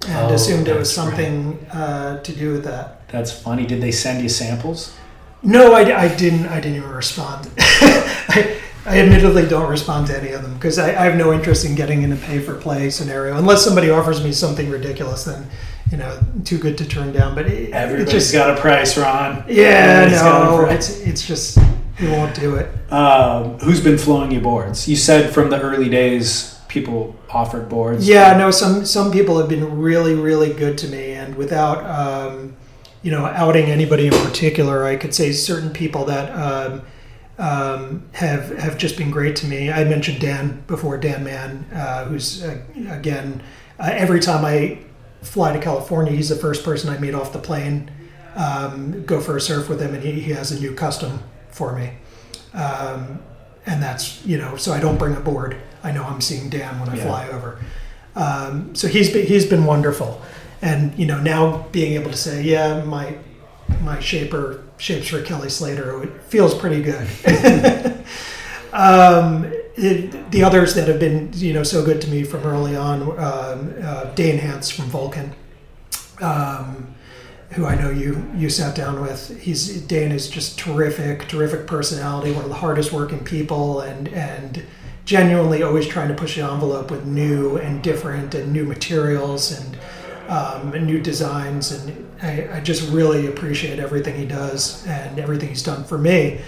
[0.07, 1.17] And Oh, assumed it was that's right.
[1.17, 3.09] something uh, to do with that.
[3.09, 4.95] that's funny did they send you samples
[5.43, 6.47] No, I, I didn't.
[6.47, 7.49] I didn't even respond.
[7.59, 11.65] I, I admittedly don't respond to any of them because I, I have no interest
[11.65, 15.25] in getting in a pay for play scenario unless somebody offers me something ridiculous.
[15.25, 15.49] Then
[15.91, 17.35] you know, too good to turn down.
[17.35, 21.59] But it, it just got a price ron yeah, Everybody's no, it's it's just
[21.99, 22.69] you won't do it.
[22.93, 24.89] Um, who's been flowing you boards?
[24.89, 28.07] You said from the early days people offered boards.
[28.07, 28.51] Yeah, no.
[28.51, 32.57] Some some people have been really really good to me, and without um,
[33.03, 36.83] you know outing anybody in particular, I could say certain people that um,
[37.39, 39.71] um, have have just been great to me.
[39.71, 42.59] I mentioned Dan before, Dan Mann, uh, who's uh,
[42.91, 43.43] again
[43.79, 44.79] uh, every time I
[45.23, 47.91] fly to California, he's the first person I meet off the plane.
[48.37, 51.77] Um, go for a surf with him, and he, he has a new custom for
[51.77, 51.91] me.
[52.53, 53.21] Um,
[53.67, 55.57] and that's you know, so I don't bring a board.
[55.83, 57.05] I know I'm seeing Dan when I Yeah.
[57.05, 57.59] fly over.
[58.17, 60.21] Um, so he's been, he's been wonderful,
[60.63, 63.17] and you know now being able to say, yeah, my
[63.83, 67.07] my shaper shapes for Kelly Slater, it feels pretty good.
[68.73, 72.77] um, it, the others that have been you know so good to me from early
[72.77, 75.33] on, um, uh, Dane Hance from Vulcan.
[76.21, 76.95] Um,
[77.51, 79.41] who I know you you sat down with.
[79.41, 84.65] He's Dane is just terrific, terrific personality, one of the hardest working people, and and
[85.05, 89.77] genuinely always trying to push the envelope with new and different and new materials and,
[90.29, 91.73] um, and new designs.
[91.73, 96.41] And I, I, just really appreciate everything he does and everything he's done for me.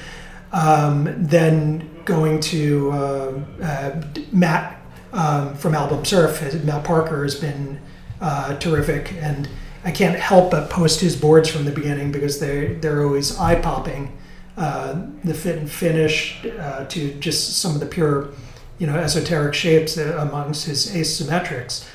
[0.53, 4.03] Um, then going to uh, uh,
[4.33, 4.81] Matt
[5.12, 7.81] um, from Album Surf, Matt Parker has been
[8.20, 9.49] uh, terrific and.
[9.85, 13.55] I can't help but post his boards from the beginning because they they're always eye
[13.55, 14.18] popping.
[14.57, 18.31] Uh, the fit and finish uh, to just some of the pure
[18.79, 21.87] you know, esoteric shapes amongst his asymmetrics.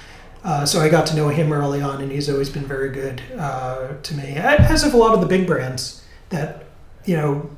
[0.44, 3.22] Uh, so I got to know him early on, and he's always been very good
[3.38, 4.36] uh, to me.
[4.36, 6.66] As have a lot of the big brands that,
[7.06, 7.50] you know,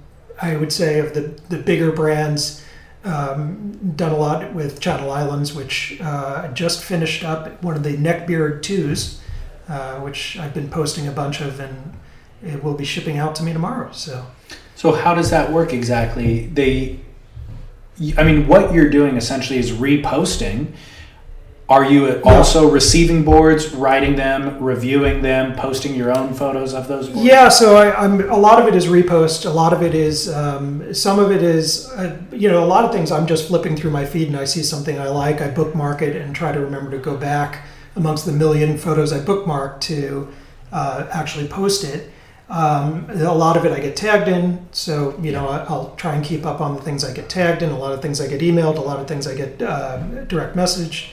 [0.41, 2.61] I would say of the the bigger brands.
[3.05, 7.97] Um, done a lot with Channel Islands, which uh, just finished up one of the
[7.97, 9.19] neckbeard twos,
[9.67, 11.97] uh, which I've been posting a bunch of, and
[12.41, 13.91] it will be shipping out to me tomorrow.
[13.91, 14.25] So,
[14.75, 16.47] so how does that work exactly?
[16.47, 17.01] They
[18.17, 20.73] I mean, what you're doing essentially is reposting.
[21.73, 27.09] Are you also receiving boards, writing them, reviewing them, posting your own photos of those
[27.09, 27.25] boards?
[27.25, 29.47] Yeah, so I, am a lot of it is repost.
[29.47, 32.85] A lot of it is um, some of it is uh, you know a lot
[32.85, 33.11] of things.
[33.11, 35.41] I'm just flipping through my feed and I see something I like.
[35.41, 37.65] I bookmark it and try to remember to go back
[37.95, 40.31] amongst the million photos I bookmarked to
[40.71, 42.11] uh, actually post it.
[42.49, 46.23] Um, a lot of it I get tagged in, so you know I'll try and
[46.23, 47.71] keep up on the things I get tagged in.
[47.71, 50.55] A lot of things I get emailed, a lot of things I get uh, direct
[50.55, 51.09] message,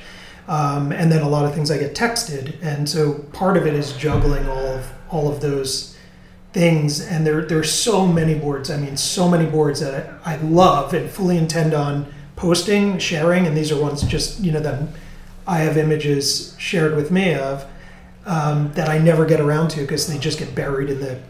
[0.49, 2.57] um, and then a lot of things I get texted.
[2.63, 5.97] And so part of it is juggling all of all of those
[6.53, 7.01] things.
[7.01, 8.71] And there there are so many boards.
[8.71, 13.47] I mean, so many boards that I love and fully intend on posting, sharing.
[13.47, 14.89] And these are ones just you know that
[15.47, 17.67] I have images shared with me of
[18.27, 21.21] um, that I never get around to because they just get buried in the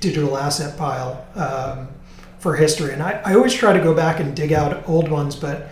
[0.00, 1.88] digital asset pile um,
[2.38, 2.92] for history.
[2.92, 5.70] And I, I always try to go back and dig out old ones, but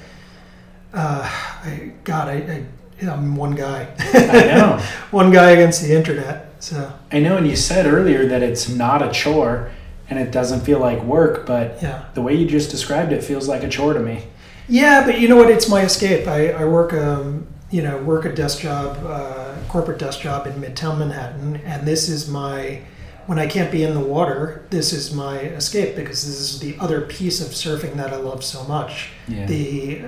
[0.94, 1.22] uh,
[1.62, 2.64] I, God, I, I
[3.08, 3.88] I'm one guy.
[3.98, 4.78] I know.
[5.10, 6.54] one guy against the internet.
[6.60, 9.70] So I know, and you said earlier that it's not a chore
[10.08, 12.04] and it doesn't feel like work, but yeah.
[12.14, 14.24] the way you just described it feels like a chore to me.
[14.68, 15.50] Yeah, but you know what?
[15.50, 16.28] It's my escape.
[16.28, 20.52] I, I work um, you know, work a desk job, uh, corporate desk job in
[20.54, 22.82] Midtown Manhattan, and this is my
[23.26, 26.76] when I can't be in the water, this is my escape because this is the
[26.80, 29.10] other piece of surfing that I love so much.
[29.28, 29.46] Yeah.
[29.46, 30.02] The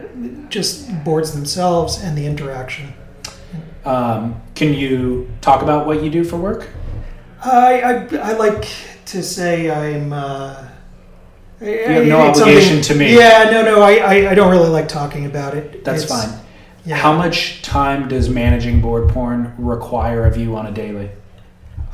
[0.49, 2.93] just boards themselves and the interaction.
[3.85, 6.69] Um, can you talk about what you do for work?
[7.45, 8.69] I I, I like
[9.07, 10.13] to say I'm.
[10.13, 10.69] Uh,
[11.61, 13.15] you have no obligation to me.
[13.17, 15.85] Yeah, no, no, I, I, I, don't really like talking about it.
[15.85, 16.39] That's it's, fine.
[16.85, 16.97] Yeah.
[16.97, 21.11] How much time does managing board porn require of you on a daily?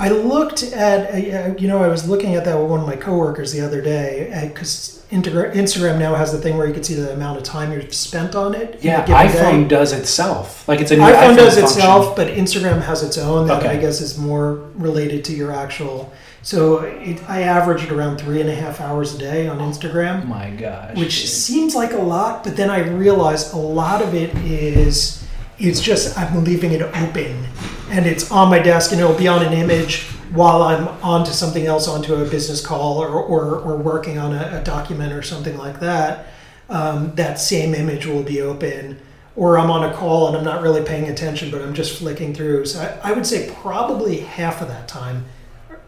[0.01, 2.96] I looked at, uh, you know, I was looking at that with one of my
[2.96, 7.12] coworkers the other day because Instagram now has the thing where you can see the
[7.12, 8.82] amount of time you've spent on it.
[8.82, 9.68] Yeah, iPhone day.
[9.68, 10.66] does itself.
[10.66, 11.64] Like it's a new iPhone, iPhone does function.
[11.64, 13.76] itself, but Instagram has its own that okay.
[13.76, 16.11] I guess is more related to your actual
[16.42, 20.26] so it, I averaged around three and a half hours a day on Instagram.
[20.26, 20.96] My gosh.
[20.96, 21.28] Which dude.
[21.28, 25.22] seems like a lot, but then I realized a lot of it is
[25.61, 27.46] it's just I'm leaving it open
[27.90, 30.02] and it's on my desk and it'll be on an image
[30.32, 34.61] while I'm onto something else, onto a business call or, or, or working on a,
[34.61, 36.28] a, document or something like that.
[36.68, 39.00] Um, that same image will be open.
[39.34, 42.32] Or I'm on a call and I'm not really paying attention, but I'm just flicking
[42.32, 42.66] through.
[42.66, 45.24] So I, I would say probably half of that time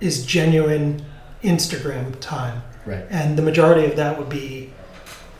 [0.00, 1.04] is genuine
[1.42, 2.62] Instagram time.
[2.84, 3.04] Right.
[3.10, 4.72] And the majority of that would be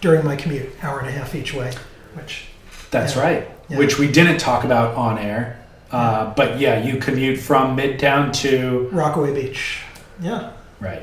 [0.00, 1.72] during my commute, hour and a half each way,
[2.14, 2.46] which.
[2.90, 3.22] That's yeah.
[3.22, 3.61] right.
[3.72, 3.78] Yeah.
[3.78, 5.58] Which we didn't talk about on air.
[5.90, 9.82] Uh, but yeah, you commute from Midtown to Rockaway Beach.
[10.20, 10.52] Yeah.
[10.78, 11.02] Right.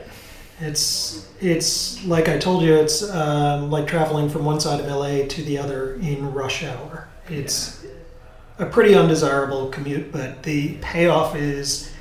[0.59, 5.25] It's it's like I told you, it's um, like traveling from one side of LA
[5.27, 7.07] to the other in rush hour.
[7.29, 8.65] It's yeah.
[8.65, 11.91] a pretty undesirable commute, but the payoff is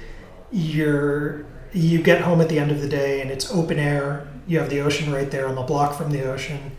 [0.50, 4.26] you're you get home at the end of the day and it's open air.
[4.46, 5.46] You have the ocean right there.
[5.46, 6.72] I'm a block from the ocean.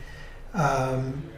[0.54, 1.29] Um,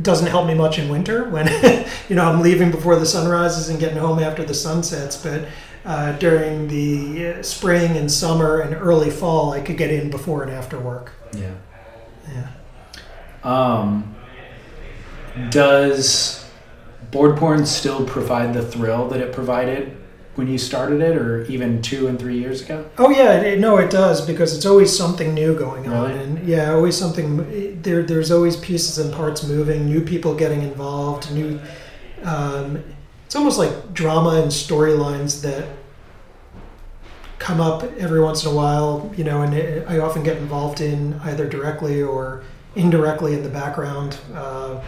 [0.00, 1.46] doesn't help me much in winter when
[2.08, 5.16] you know I'm leaving before the sun rises and getting home after the sun sets.
[5.16, 5.48] But
[5.84, 10.42] uh, during the uh, spring and summer and early fall, I could get in before
[10.42, 11.12] and after work.
[11.32, 11.54] Yeah.
[12.28, 12.48] Yeah.
[13.42, 14.14] Um,
[15.50, 16.48] does
[17.10, 20.01] board porn still provide the thrill that it provided
[20.34, 22.88] when you started it, or even two and three years ago?
[22.98, 26.22] Oh yeah, it, no, it does because it's always something new going on, really?
[26.22, 27.80] and yeah, always something.
[27.82, 31.60] There, there's always pieces and parts moving, new people getting involved, new.
[32.22, 32.82] Um,
[33.26, 35.66] it's almost like drama and storylines that
[37.38, 40.80] come up every once in a while, you know, and it, I often get involved
[40.80, 42.44] in either directly or
[42.76, 44.80] indirectly in the background uh,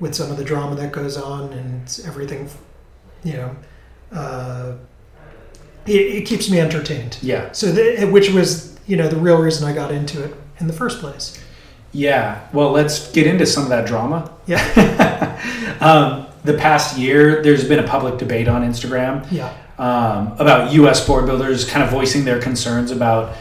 [0.00, 2.48] with some of the drama that goes on and everything,
[3.22, 3.54] you know.
[4.12, 4.72] Uh,
[5.86, 7.18] it, it keeps me entertained.
[7.22, 7.52] Yeah.
[7.52, 10.72] So, the, which was, you know, the real reason I got into it in the
[10.72, 11.42] first place.
[11.92, 12.46] Yeah.
[12.52, 14.30] Well, let's get into some of that drama.
[14.46, 15.26] Yeah.
[15.80, 19.50] Um, the past year, there's been a public debate on Instagram Yeah.
[19.78, 21.06] um, about U.S.
[21.06, 23.34] board builders kind of voicing their concerns about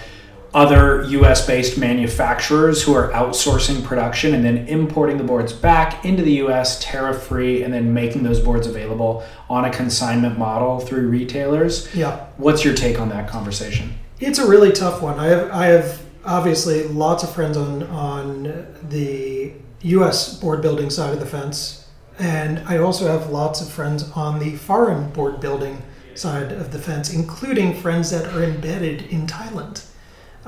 [0.54, 1.46] other U.S.
[1.46, 6.80] based manufacturers who are outsourcing production and then importing the boards back into the U.S.
[6.84, 11.94] tariff free and then making those boards available on a consignment model through retailers.
[11.96, 12.28] Yeah.
[12.38, 13.94] What's your take on that conversation?
[14.20, 15.20] It's a really tough one.
[15.20, 20.38] I have, I have obviously lots of friends on on the U.S.
[20.40, 21.88] board building side of the fence,
[22.18, 25.82] and I also have lots of friends on the foreign board building
[26.16, 29.86] side of the fence, including friends that are embedded in Thailand,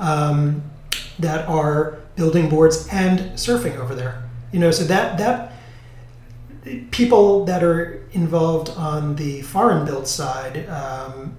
[0.02, 0.62] um,
[1.18, 4.28] that are building boards and surfing over there.
[4.50, 5.52] You know, so that that
[6.90, 10.68] people that are involved on the foreign build side.
[10.68, 11.36] Um,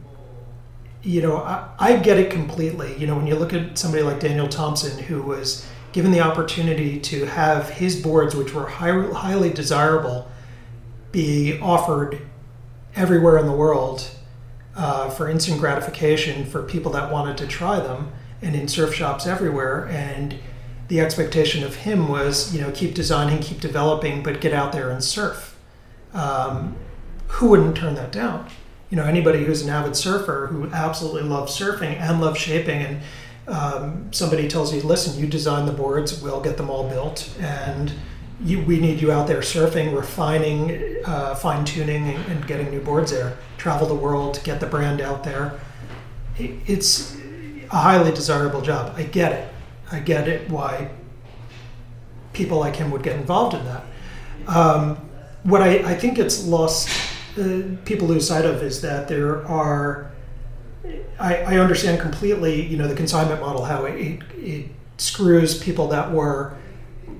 [1.03, 2.97] you know, I, I get it completely.
[2.97, 6.99] You know, when you look at somebody like Daniel Thomson, who was given the opportunity
[7.01, 10.31] to have his boards, which were high, highly desirable,
[11.11, 12.21] be offered
[12.95, 14.09] everywhere in the world
[14.75, 18.11] uh, for instant gratification for people that wanted to try them
[18.43, 19.87] and in surf shops everywhere.
[19.87, 20.35] And
[20.87, 24.91] the expectation of him was, you know, keep designing, keep developing, but get out there
[24.91, 25.57] and surf.
[26.13, 26.75] Um,
[27.27, 28.49] who wouldn't turn that down?
[28.93, 33.01] you know anybody who's an avid surfer who absolutely loves surfing and loves shaping and
[33.47, 37.91] um, somebody tells you listen you design the boards we'll get them all built and
[38.39, 43.09] you, we need you out there surfing refining uh, fine-tuning and, and getting new boards
[43.09, 45.59] there travel the world get the brand out there
[46.37, 47.17] it, it's
[47.73, 48.93] a highly desirable job.
[48.95, 49.53] I get it.
[49.91, 50.91] I get it why
[52.31, 53.83] people like him would get involved in that.
[54.47, 54.97] Um,
[55.43, 56.89] what I, I think it's lost
[57.37, 60.11] uh, people lose sight of is that there are.
[61.19, 65.87] I, I understand completely, you know, the consignment model, how it, it, it screws people
[65.89, 66.57] that were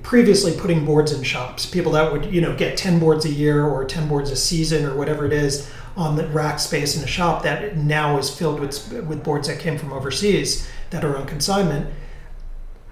[0.02, 3.66] previously putting boards in shops, people that would, you know, get 10 boards a year
[3.66, 7.08] or 10 boards a season or whatever it is on the rack space in a
[7.08, 11.26] shop that now is filled with, with boards that came from overseas that are on
[11.26, 11.94] consignment.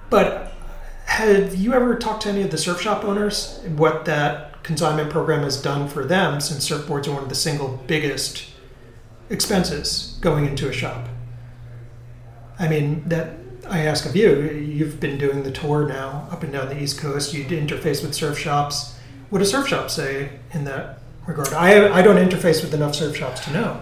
[0.09, 0.53] But
[1.05, 3.59] have you ever talked to any of the surf shop owners?
[3.75, 7.81] What that consignment program has done for them since surfboards are one of the single
[7.87, 8.45] biggest
[9.29, 11.07] expenses going into a shop.
[12.59, 13.33] I mean, that
[13.67, 16.99] I ask of you, you've been doing the tour now up and down the East
[16.99, 18.97] Coast, You'd interface with surf shops.
[19.29, 21.53] What do surf shops say in that regard?
[21.53, 23.81] I, I don't interface with enough surf shops to know.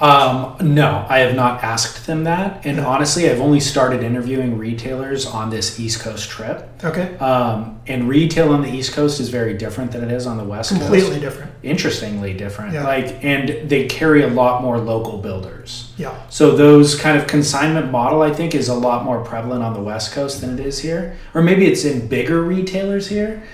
[0.00, 2.66] Um, no, I have not asked them that.
[2.66, 6.68] And honestly, I've only started interviewing retailers on this East Coast trip.
[6.82, 7.16] Okay.
[7.18, 10.44] Um, and retail on the East Coast is very different than it is on the
[10.44, 10.82] West Coast.
[10.82, 11.20] Completely Coast.
[11.20, 11.52] different.
[11.62, 12.72] Interestingly different.
[12.72, 12.84] Yeah.
[12.84, 15.92] Like, and they carry a lot more local builders.
[15.96, 16.12] Yeah.
[16.28, 19.80] So those kind of consignment model, I think, is a lot more prevalent on the
[19.80, 23.44] West Coast than it is here, or maybe it's in bigger retailers here.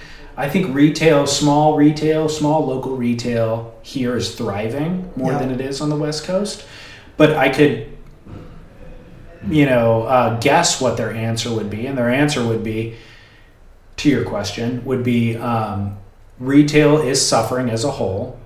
[0.41, 5.39] I think retail, small retail, small local retail here is thriving more Yeah.
[5.39, 6.65] than it is on the West Coast.
[7.19, 7.87] But I could,
[9.51, 12.95] you know, uh, guess what their answer would be, and their answer would be,
[13.99, 15.99] to your question, would be um,
[16.39, 18.39] retail is suffering as a whole.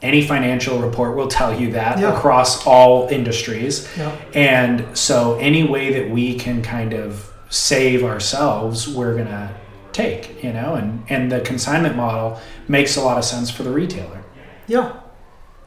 [0.00, 2.12] Any financial report will tell you that Yeah.
[2.16, 3.88] across all industries.
[3.98, 4.12] Yeah.
[4.32, 9.48] And so, any way that we can kind of save ourselves, we're going to
[9.92, 13.70] take, you know, and, and the consignment model makes a lot of sense for the
[13.70, 14.22] retailer.
[14.66, 15.00] Yeah.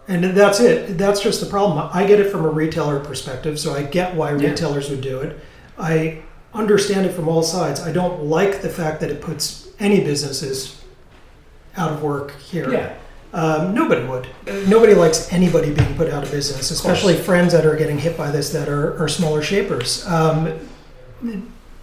[0.07, 0.97] And that's it.
[0.97, 1.89] That's just the problem.
[1.93, 4.49] I get it from a retailer perspective, so I get why Yeah.
[4.49, 5.39] retailers would do it.
[5.79, 6.21] I
[6.53, 7.81] understand it from all sides.
[7.81, 10.81] I don't like the fact that it puts any businesses
[11.75, 12.95] out of work here.
[13.33, 14.27] Um, nobody would.
[14.69, 18.31] Nobody likes anybody being put out of business, especially friends that are getting hit by
[18.31, 20.07] this that are, are smaller shapers.
[20.07, 20.57] Um,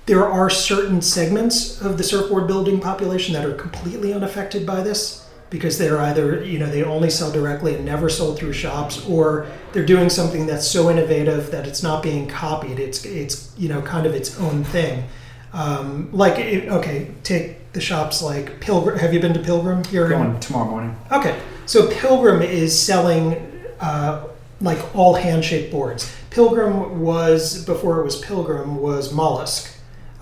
[0.06, 5.28] there are certain segments of the surfboard building population that are completely unaffected by this
[5.50, 9.46] because they're either you know they only sell directly and never sold through shops or
[9.72, 13.82] they're doing something that's so innovative that it's not being copied it's it's you know
[13.82, 15.04] kind of its own thing
[15.52, 20.04] um, like it, okay take the shops like pilgrim have you been to pilgrim here
[20.06, 20.96] in- Going tomorrow morning.
[21.12, 23.36] Okay, so Pilgrim is selling
[23.80, 24.24] uh,
[24.60, 26.10] like all hand-shaped boards.
[26.30, 29.71] Pilgrim was before it was Pilgrim was Mollusk,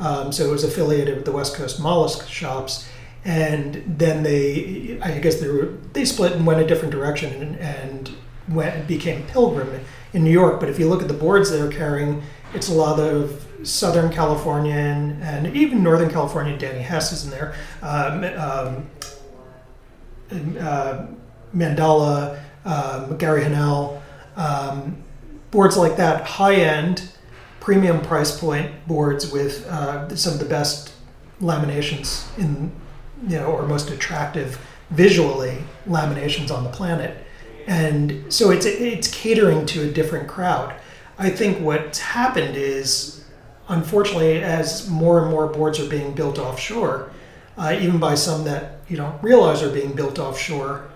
[0.00, 2.88] um, so it was affiliated with the West Coast Mollusk shops,
[3.24, 7.56] and then they, I guess they were they split and went a different direction, and,
[7.58, 8.10] and
[8.48, 10.58] went became Pilgrim in New York.
[10.58, 12.22] But if you look at the boards they're carrying,
[12.54, 16.56] it's a lot of Southern Californian and even Northern California.
[16.56, 17.54] Danny Hess is in there.
[17.82, 18.90] Um, um,
[20.58, 21.06] uh,
[21.54, 24.00] Mandala, um, Gary Hanel,
[24.36, 25.02] um,
[25.50, 27.12] boards like that, high end,
[27.70, 30.92] premium price point boards with uh, some of the best
[31.40, 32.68] laminations in,
[33.28, 34.58] you know, or most attractive
[34.90, 35.56] visually
[35.86, 37.24] laminations on the planet.
[37.68, 40.74] And so it's it's catering to a different crowd.
[41.16, 43.24] I think what's happened is,
[43.68, 47.12] unfortunately, as more and more boards are being built offshore,
[47.56, 50.90] uh, even by some that you don't realize are being built offshore,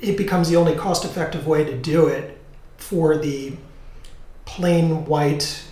[0.00, 2.40] it becomes the only cost-effective way to do it
[2.78, 3.52] for the
[4.54, 5.62] plain white,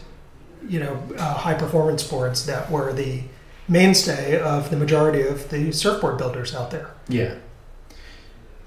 [0.69, 3.23] you know, uh, high-performance boards that were the
[3.67, 6.91] mainstay of the majority of the surfboard builders out there.
[7.09, 7.35] Yeah.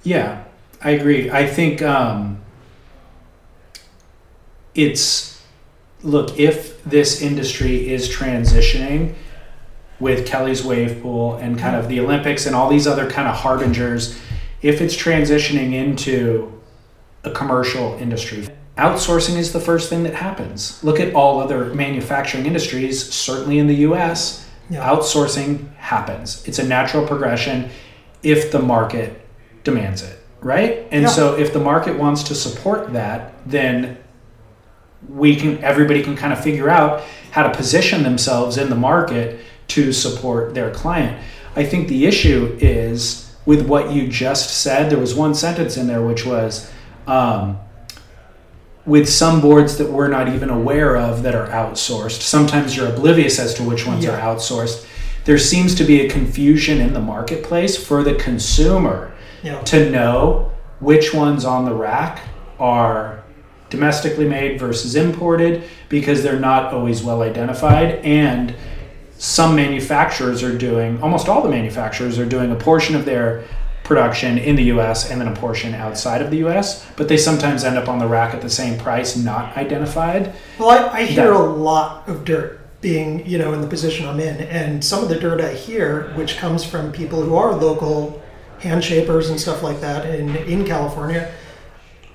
[0.03, 0.43] Yeah,
[0.81, 1.29] I agree.
[1.31, 2.41] I think um,
[4.75, 5.41] it's
[6.03, 9.13] look if this industry is transitioning
[9.99, 13.35] with Kelly's wave pool and kind of the Olympics and all these other kind of
[13.35, 14.19] harbingers,
[14.61, 16.59] if it's transitioning into
[17.23, 18.47] a commercial industry,
[18.81, 20.83] outsourcing is the first thing that happens.
[20.83, 24.83] Look at all other manufacturing industries, certainly in the US, Yeah.
[24.89, 26.43] outsourcing happens.
[26.47, 27.69] It's a natural progression
[28.23, 29.21] if the market
[29.63, 30.87] demands it, right?
[30.91, 31.09] And Yeah.
[31.09, 33.97] so if the market wants to support that, then
[35.09, 37.01] we can everybody can kind of figure out
[37.31, 41.17] how to position themselves in the market to support their client.
[41.55, 44.89] I think the issue is with what you just said.
[44.89, 46.69] There was one sentence in there which was
[47.07, 47.57] um,
[48.85, 52.21] with some boards that we're not even aware of that are outsourced.
[52.21, 54.11] Sometimes you're oblivious as to which ones Yeah.
[54.11, 54.85] are outsourced.
[55.25, 59.11] There seems to be a confusion in the marketplace for the consumer
[59.43, 62.21] know, to know which ones on the rack
[62.59, 63.19] are
[63.69, 68.53] domestically made versus imported because they're not always well identified and
[69.17, 73.43] some manufacturers are doing almost all the manufacturers are doing a portion of their
[73.91, 77.63] production in the US and then a portion outside of the US but they sometimes
[77.65, 81.33] end up on the rack at the same price not identified Well, I, I hear
[81.33, 81.41] Yeah.
[81.41, 85.09] a lot of dirt being, you know, in the position I'm in, and some of
[85.09, 88.19] the dirt I hear, which comes from people who are local
[88.59, 91.23] hand shapers and stuff like that in in California.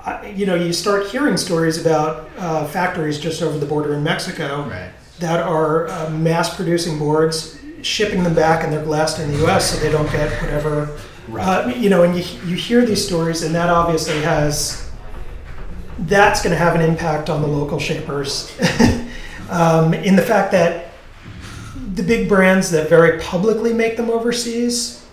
[0.01, 4.03] I, you know, you start hearing stories about uh, factories just over the border in
[4.03, 9.31] Mexico right that are uh, mass producing boards, shipping them back, and they're glassed in
[9.33, 9.71] the U.S.
[9.71, 10.99] so they don't get whatever.
[11.33, 14.91] Uh, you know, and you, you hear these stories, and that obviously has
[16.01, 18.55] that's going to have an impact on the local shapers
[19.51, 20.93] um, in the fact that
[21.95, 25.07] the big brands that very publicly make them overseas,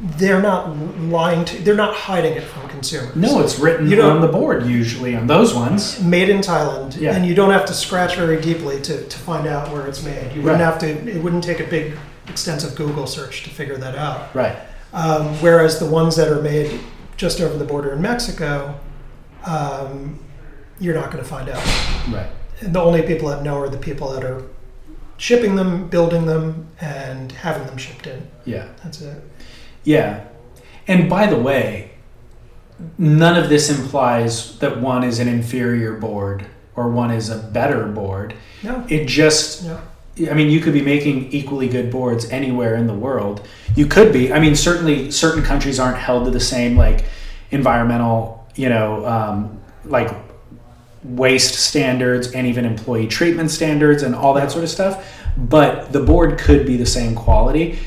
[0.00, 3.16] they're not lying to, they're not hiding it from consumers.
[3.16, 6.96] no it's written You don't- on the board usually on those ones made in Thailand,
[7.00, 7.16] Yeah.
[7.16, 10.32] and you don't have to scratch very deeply to, to find out where it's made.
[10.32, 10.70] You wouldn't Right.
[10.70, 10.86] have to.
[10.88, 11.94] It wouldn't take a big,
[12.28, 14.32] extensive Google search to figure that out.
[14.34, 14.56] right
[14.92, 16.80] Um, whereas the ones that are made
[17.16, 18.78] just over the border in Mexico,
[19.44, 20.18] um,
[20.80, 21.62] you're not going to find out.
[22.12, 22.30] right
[22.60, 24.42] And the only people that know are the people that are
[25.16, 28.28] shipping them, building them, and having them shipped in.
[28.44, 29.22] yeah That's it.
[29.84, 30.24] Yeah.
[30.86, 31.92] And by the way,
[32.96, 37.86] none of this implies that one is an inferior board or one is a better
[37.86, 38.34] board.
[38.62, 38.86] No.
[38.88, 39.80] It just, Yeah.
[40.30, 43.46] I mean, you could be making equally good boards anywhere in the world.
[43.76, 44.32] You could be.
[44.32, 47.04] I mean, certainly certain countries aren't held to the same, like,
[47.50, 50.10] environmental, you know, um, like
[51.04, 55.24] waste standards and even employee treatment standards and all that sort of stuff.
[55.36, 57.78] But the board could be the same quality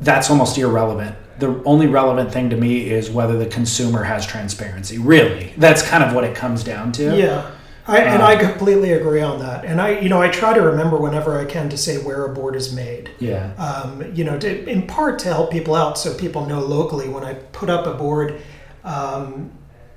[0.00, 1.16] that's almost irrelevant.
[1.38, 4.98] The only relevant thing to me is whether the consumer has transparency.
[4.98, 7.16] Really, that's kind of what it comes down to.
[7.16, 7.50] Yeah.
[7.88, 9.64] I, and Um, I completely agree on that.
[9.64, 12.28] And I, you know, I try to remember whenever I can to say where a
[12.28, 13.10] board is made.
[13.18, 13.52] Yeah.
[13.54, 17.24] um, you know, to, in part to help people out so people know locally when
[17.24, 18.40] I put up a board.
[18.84, 19.50] Um,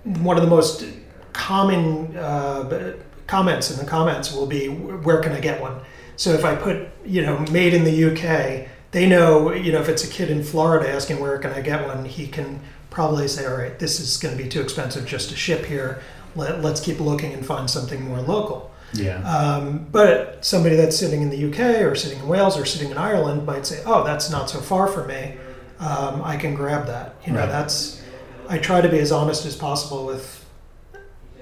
[0.04, 0.86] one of the most
[1.34, 2.94] common uh,
[3.28, 5.82] comments in the comments will be, "Where can I get one?"
[6.16, 9.90] So if I put, you know, made in the UK, they know, you know, if
[9.90, 13.46] it's a kid in Florida asking where can I get one, he can probably say,
[13.46, 16.02] "All right, this is going to be too expensive just to ship here.
[16.36, 19.20] Let, let's keep looking and find something more local." Yeah.
[19.24, 22.98] Um, but somebody that's sitting in the UK or sitting in Wales or sitting in
[22.98, 25.36] Ireland might say, "Oh, that's not so far from me.
[25.80, 27.50] Um, I can grab that." You know, Right.
[27.50, 28.02] that's.
[28.50, 30.46] I try to be as honest as possible with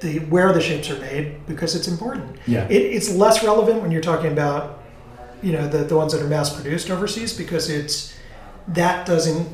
[0.02, 2.38] the where the shapes are made because it's important.
[2.46, 2.68] Yeah.
[2.70, 4.80] It, it's less relevant when you're talking about,
[5.42, 8.14] you know, the, the ones that are mass produced overseas because it's
[8.68, 9.48] that doesn't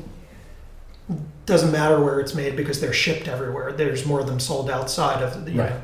[1.46, 3.72] doesn't matter where it's made because they're shipped everywhere.
[3.72, 5.70] There's more of them sold outside of the Right.
[5.70, 5.80] know.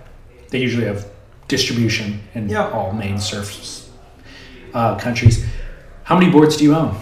[0.50, 1.06] They usually have
[1.48, 2.68] distribution in Yeah.
[2.70, 3.88] all main surf
[4.74, 5.44] uh, countries.
[6.04, 6.96] How many boards do you own?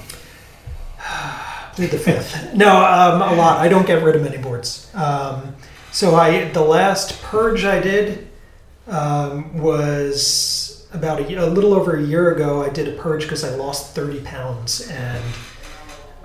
[1.76, 2.52] The fifth.
[2.54, 3.58] No, um, a lot.
[3.60, 4.90] I don't get rid of many boards.
[4.94, 5.54] Um,
[5.92, 8.28] so I the last purge I did
[8.86, 12.62] um, was about a, a little over a year ago.
[12.62, 15.22] I did a purge because I lost thirty pounds and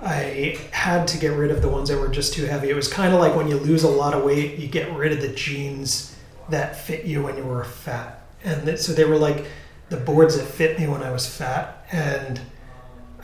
[0.02, 2.68] I had to get rid of the ones that were just too heavy.
[2.70, 5.12] It was kind of like when you lose a lot of weight, you get rid
[5.12, 6.14] of the jeans
[6.50, 9.46] that fit you when you were fat, and so they were like
[9.88, 12.40] the boards that fit me when I was fat and.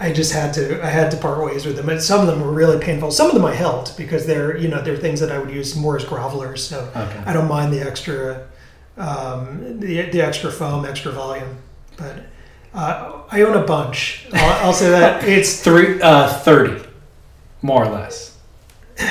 [0.00, 1.88] I just had to I had to part ways with them.
[1.88, 3.12] And some of them were really painful.
[3.12, 5.76] Some of them I held because they're you know they're things that I would use
[5.76, 6.58] more as grovelers.
[6.60, 7.22] So Okay.
[7.24, 8.48] I don't mind the extra
[8.96, 11.58] um, the the extra foam, extra volume.
[11.96, 12.24] But
[12.74, 14.26] uh, I own a bunch.
[14.32, 16.84] I'll, I'll say that it's Three, uh, 30,
[17.62, 18.38] more or less.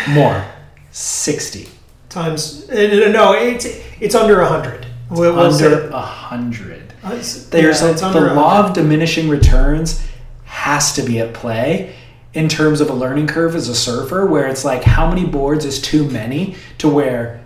[0.10, 0.46] More.
[0.92, 1.68] 60.
[2.10, 3.66] times uh, no it's
[4.02, 4.86] it's under a hundred.
[5.10, 6.94] Under a hundred.
[7.04, 8.70] uh, There's yeah, a, the law hundred.
[8.70, 10.06] of diminishing returns
[10.46, 11.96] has to be at play
[12.34, 15.66] in terms of a learning curve as a surfer, where it's like how many boards
[15.66, 17.44] is too many to where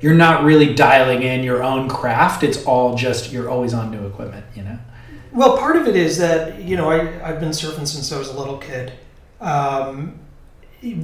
[0.00, 2.42] you're not really dialing in your own craft.
[2.42, 4.78] It's all just you're always on new equipment, you know.
[5.32, 8.28] Well, part of it is that you know I I've been surfing since I was
[8.28, 8.92] a little kid.
[9.40, 10.18] Um,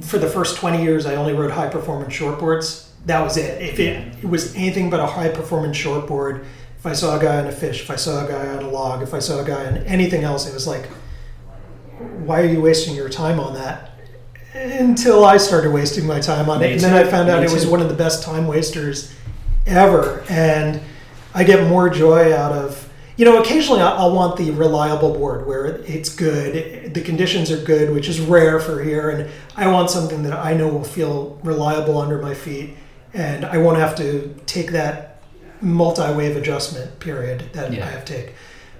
[0.01, 2.89] for the first twenty years, I only rode high performance shortboards.
[3.05, 3.61] That was it.
[3.61, 6.43] If it, it was anything but a high performance shortboard,
[6.79, 8.69] if I saw a guy on a fish, if I saw a guy on a
[8.69, 10.87] log, if I saw a guy on anything else, it was like,
[12.23, 13.91] why are you wasting your time on that?
[14.55, 17.45] Until I started wasting my time on Me it, and then I found out Me
[17.45, 17.69] it was too.
[17.69, 19.13] one of the best time wasters
[19.67, 20.81] ever, and
[21.33, 22.84] I get more joy out of.
[23.17, 27.57] You know, occasionally I- I'll want the reliable board where it's good, the conditions are
[27.57, 31.39] good, which is rare for here, and I want something that I know will feel
[31.43, 32.75] reliable under my feet,
[33.13, 35.19] and I won't have to take that
[35.61, 37.85] multi-wave adjustment period that Yeah.
[37.85, 38.33] I have to take.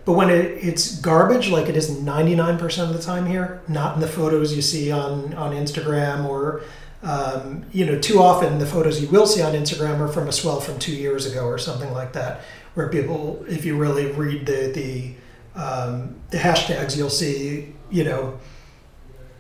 [0.04, 4.02] But when it, it's garbage, like it is 99% of the time here, not in
[4.02, 6.62] the photos you see on, on Instagram or,
[7.02, 10.32] um, you know, too often the photos you will see on Instagram are from a
[10.32, 12.42] swell from two years ago or something like that,
[12.76, 18.38] where people, if you really read the, the, um, the hashtags, you'll see, you know,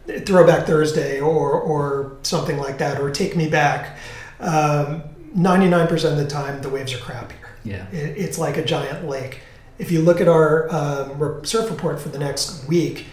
[0.08, 3.98] Throwback Thursday or, or something like that, or Take Me Back.
[4.40, 5.04] Um,
[5.36, 7.50] 99% of the time, the waves are crappier.
[7.64, 7.88] Yeah.
[7.90, 9.42] It, it's like a giant lake.
[9.78, 13.08] If you look at our um, surf report for the next week,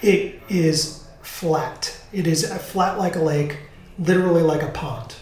[0.00, 1.98] it is flat.
[2.12, 3.58] It is flat like a lake,
[3.98, 5.14] literally like a pond,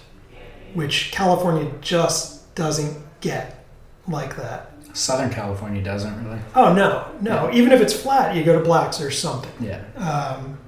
[0.75, 3.62] which California just doesn't get
[4.09, 4.73] like that.
[4.95, 6.39] Southern California doesn't really.
[6.55, 7.51] Oh no, no.
[7.53, 9.51] Even if it's flat, you go to blacks or something.
[9.61, 9.83] Yeah.
[9.97, 10.59] Um,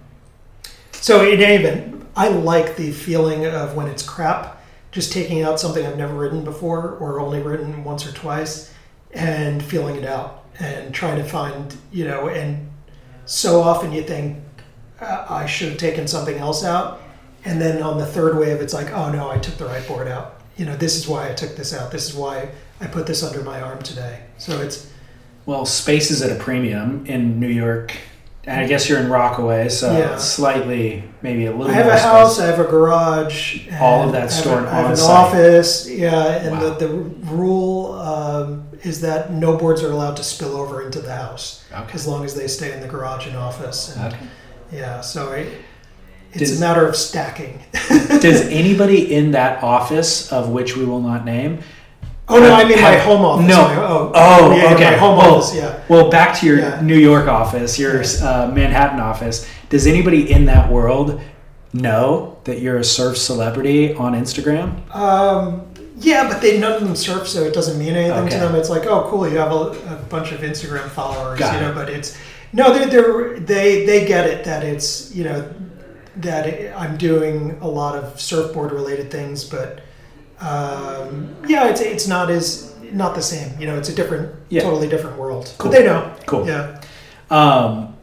[0.92, 4.62] so in any event, I like the feeling of when it's crap,
[4.92, 8.72] just taking out something I've never ridden before or only ridden once or twice,
[9.12, 12.70] and feeling it out and trying to find, you know, and
[13.26, 14.38] so often you think
[15.00, 17.02] uh, I should have taken something else out,
[17.44, 20.08] and then on the third wave, it's like, oh no, I took the right board
[20.08, 20.40] out.
[20.56, 21.90] You know, this is why I took this out.
[21.90, 22.48] This is why
[22.80, 24.20] I put this under my arm today.
[24.38, 24.90] So it's
[25.46, 27.92] Well, space is at a premium in New York.
[28.46, 30.16] And I guess you're in Rockaway, so Yeah.
[30.18, 32.34] slightly, maybe a little I have a house.
[32.34, 32.44] space.
[32.44, 33.68] I have a garage.
[33.80, 35.88] All of that I have a- stored I have an office.
[35.88, 36.74] Yeah, and Wow.
[36.74, 36.92] the, the
[37.32, 41.92] rule um, is that no boards are allowed to spill over into the house Okay.
[41.94, 43.94] as long as they stay in the garage and office.
[43.96, 44.22] And, Okay.
[44.72, 45.46] Yeah, so I,
[46.32, 47.60] it's Does- a matter of stacking.
[48.20, 51.60] Does anybody in that office, of which we will not name,
[52.28, 53.46] Oh no, I mean my home office.
[53.48, 53.62] no.
[53.62, 54.90] My- oh, Oh, yeah, okay.
[54.92, 55.54] My home Well, office.
[55.54, 55.78] Yeah.
[55.88, 56.80] Well, back to your Yeah.
[56.80, 59.46] New York office, your uh, Manhattan office.
[59.68, 61.20] Does anybody in that world
[61.74, 64.72] know that you're a surf celebrity on Instagram?
[64.94, 65.62] Um,
[65.98, 68.30] yeah, but they none of them surf, so it doesn't mean anything Okay.
[68.38, 68.54] to them.
[68.54, 69.56] It's like, oh, cool, you have a,
[69.94, 71.70] a bunch of Instagram followers, Got you know.
[71.72, 71.74] it.
[71.74, 72.16] But it's
[72.52, 75.46] no, they they they they get it that it's you know
[76.16, 79.80] that it, I'm doing a lot of surfboard related things, but
[80.44, 83.58] um, yeah, it's it's not as not the same.
[83.60, 84.62] You know, it's a different, Yeah.
[84.62, 85.52] totally different world.
[85.58, 85.70] Cool.
[85.70, 86.12] But they know.
[86.26, 86.46] Cool.
[86.46, 86.80] Yeah.
[87.30, 87.96] Um,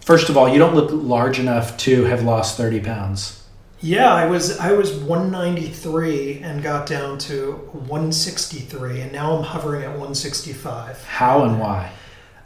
[0.00, 3.42] first of all, you don't look large enough to have lost 30 pounds.
[3.80, 9.82] Yeah, I was I was 193 and got down to 163, and now I'm hovering
[9.82, 11.02] at 165.
[11.04, 11.90] How and why?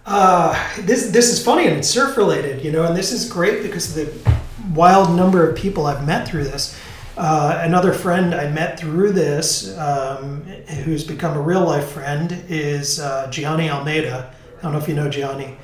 [0.07, 3.63] Uh, this this is funny and it's surf related, you know, and this is great
[3.63, 4.31] because of the
[4.73, 6.79] wild number of people I've met through this.
[7.17, 10.43] Uh, another friend I met through this, um,
[10.85, 14.35] who's become a real life friend, is uh, Gianni Almeida.
[14.59, 15.57] I don't know if you know Gianni.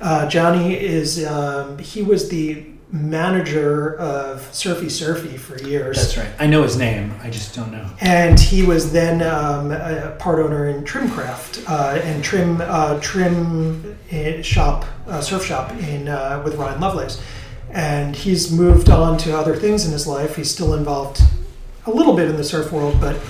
[0.00, 5.96] Uh, Gianni is um, he was the manager of Surfy Surfy for years.
[5.96, 6.30] That's right.
[6.38, 7.14] I know his name.
[7.22, 7.88] I just don't know.
[8.00, 13.96] and he was then um, a part owner in Trimcraft uh, and Trim uh, Trim
[14.12, 17.20] uh, shop uh, surf shop in uh, with Ryan Lovelace,
[17.76, 20.34] and he's moved on to other things in his life.
[20.34, 21.20] He's still involved
[21.84, 23.20] a little bit in the surf world, but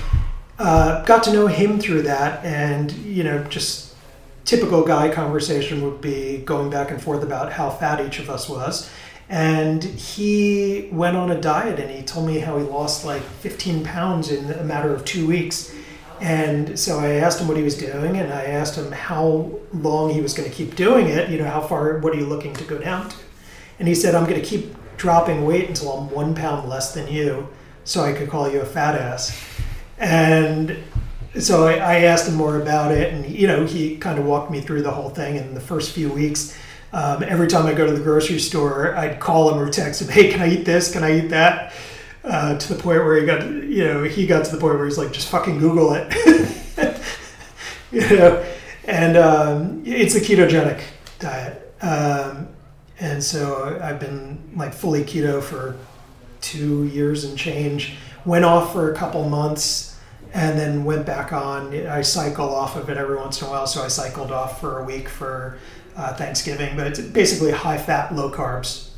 [0.60, 3.96] uh, got to know him through that, and you know just
[4.44, 8.48] typical guy conversation would be going back and forth about how fat each of us
[8.48, 8.88] was.
[9.28, 13.82] And he went on a diet and he told me how he lost like 15
[13.82, 15.74] pounds in a matter of two weeks.
[16.20, 20.10] And so I asked him what he was doing and I asked him how long
[20.10, 21.28] he was going to keep doing it.
[21.28, 23.16] You know, how far, what are you looking to go down to?
[23.78, 27.08] And he said, I'm going to keep dropping weight until I'm one pound less than
[27.08, 27.48] you
[27.84, 29.38] so I could call you a fat ass.
[29.98, 30.76] And
[31.38, 34.50] so I, I asked him more about it, and you know, he kind of walked
[34.50, 35.36] me through the whole thing.
[35.36, 36.56] In the first few weeks,
[36.92, 40.08] um, every time I go to the grocery store, I'd call him or text him,
[40.08, 40.92] "Hey, can I eat this?
[40.92, 41.72] Can I eat that?"
[42.24, 44.86] Uh, to the point where he got, you know, he got to the point where
[44.86, 46.12] he's like, "Just fucking Google it,"
[47.92, 48.44] you know.
[48.84, 50.80] And um, it's a ketogenic
[51.18, 52.48] diet, um,
[52.98, 55.76] and so I've been like fully keto for
[56.40, 57.94] two years and change.
[58.24, 59.98] Went off for a couple months
[60.32, 61.74] and then went back on.
[61.86, 64.80] I cycle off of it every once in a while, so I cycled off for
[64.80, 65.58] a week for
[65.96, 66.76] uh, Thanksgiving.
[66.76, 68.90] But it's basically high fat, low carbs.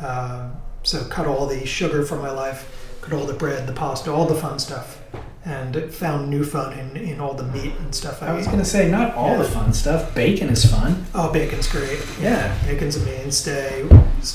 [0.00, 4.26] Um, so cut all the sugar from my life, all the bread, the pasta, all
[4.26, 5.00] the fun stuff,
[5.44, 8.22] and found new fun in, in all the meat and stuff.
[8.22, 10.14] I was going to say, not all the fun stuff.
[10.14, 11.04] Bacon is fun.
[11.14, 12.00] Oh, bacon's great.
[12.20, 12.56] Yeah.
[12.66, 13.86] Bacon's a mainstay.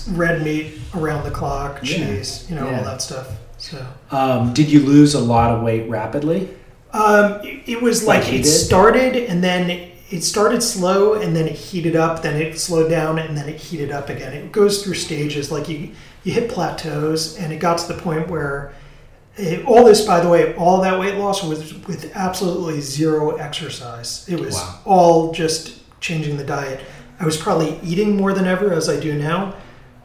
[0.09, 1.95] Red meat around the clock, Yeah.
[1.97, 2.77] cheese, you know, Yeah.
[2.79, 3.27] all that stuff.
[3.57, 3.83] So.
[4.11, 6.49] Um, did you lose a lot of weight rapidly?
[6.93, 8.45] Um, it, it was like, Like it did?
[8.45, 13.19] started and then it started slow and then it heated up, then it slowed down
[13.19, 14.33] and then it heated up again.
[14.33, 15.51] It goes through stages.
[15.51, 15.91] Like you,
[16.23, 18.73] you hit plateaus and it got to the point where
[19.35, 24.27] it, all this, by the way, all that weight loss was with absolutely zero exercise.
[24.27, 24.79] It was Wow.
[24.85, 26.81] all just changing the diet.
[27.19, 29.55] I was probably eating more than ever as I do now,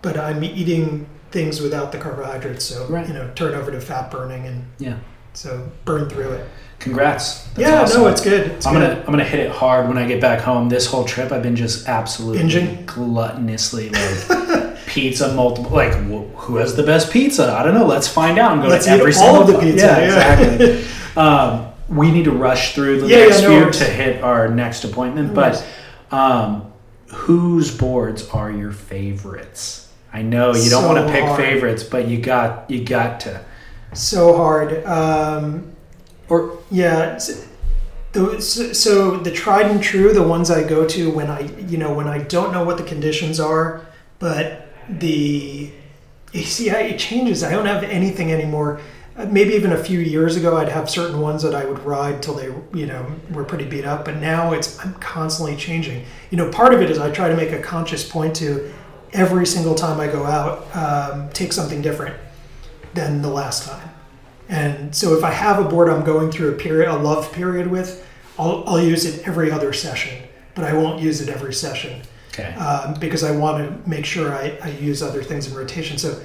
[0.03, 2.65] but I'm eating things without the carbohydrates.
[2.65, 3.07] So, Right.
[3.09, 4.97] you know, turn over to fat burning and Yeah.
[5.35, 6.49] So burn through it.
[6.81, 7.45] Congrats.
[7.55, 8.03] That's yeah, awesome.
[8.03, 8.47] no, it's good.
[8.53, 8.81] It's I'm good.
[8.89, 10.69] gonna I'm gonna hit it hard when I get back home.
[10.69, 12.85] This whole trip, I've been just absolutely Binging?
[12.85, 15.71] gluttonously like pizza multiple.
[15.71, 17.53] Like wh- who has the best pizza?
[17.53, 17.87] I don't know.
[17.87, 20.41] Let's find out and go Let's to every all single of the pizza, Yeah, yeah.
[20.41, 20.87] exactly.
[21.23, 24.49] um, we need to rush through the Yeah, yeah, next no few to hit our
[24.49, 25.29] next appointment.
[25.29, 25.67] No but
[26.11, 26.73] um,
[27.09, 29.91] whose boards are your favorites?
[30.13, 31.41] I know you don't So want to pick hard.
[31.41, 33.41] favorites, but you got you got to.
[33.95, 34.85] So hard.
[34.87, 35.73] Um,
[36.29, 37.19] Or yeah.
[38.13, 41.93] The, so, the tried and true, the ones I go to when I, you know,
[41.93, 43.85] when I don't know what the conditions are,
[44.21, 45.71] but the,
[46.33, 47.43] you see, I- it changes.
[47.43, 48.81] I don't have anything anymore.
[49.17, 52.23] Uh, Maybe even a few years ago, I'd have certain ones that I would ride
[52.23, 54.05] till they, you know, were pretty beat up.
[54.05, 56.05] But now it's I'm constantly changing.
[56.31, 58.73] You know, part of it is I try to make a conscious point to
[59.13, 62.15] every single time I go out, um, take something different
[62.95, 63.91] than the last time.
[64.49, 67.67] And so if I have a board I'm going through a period, a love period
[67.67, 68.07] with,
[68.39, 70.23] I'll, I'll use it every other session,
[70.55, 72.53] but I won't use it every session okay.
[72.55, 75.99] um, because I want to make sure I, I use other things in rotation.
[75.99, 76.21] So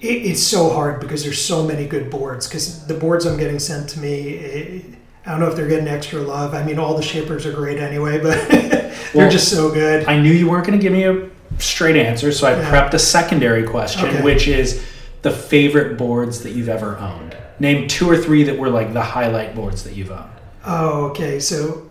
[0.00, 3.58] it, it's so hard because there's so many good boards because the boards I'm getting
[3.58, 4.84] sent to me, it,
[5.24, 6.54] I don't know if they're getting extra love.
[6.54, 10.06] I mean, all the shapers are great anyway, but they're Well, just so good.
[10.06, 11.28] I knew you weren't going to give me a
[11.58, 12.70] straight answer, so I Yeah.
[12.70, 14.22] prepped a secondary question, Okay.
[14.22, 14.84] which is
[15.26, 17.36] the favorite boards that you've ever owned.
[17.58, 20.30] Name two or three that were like the highlight boards that you've owned.
[20.64, 21.40] Oh, okay.
[21.40, 21.90] So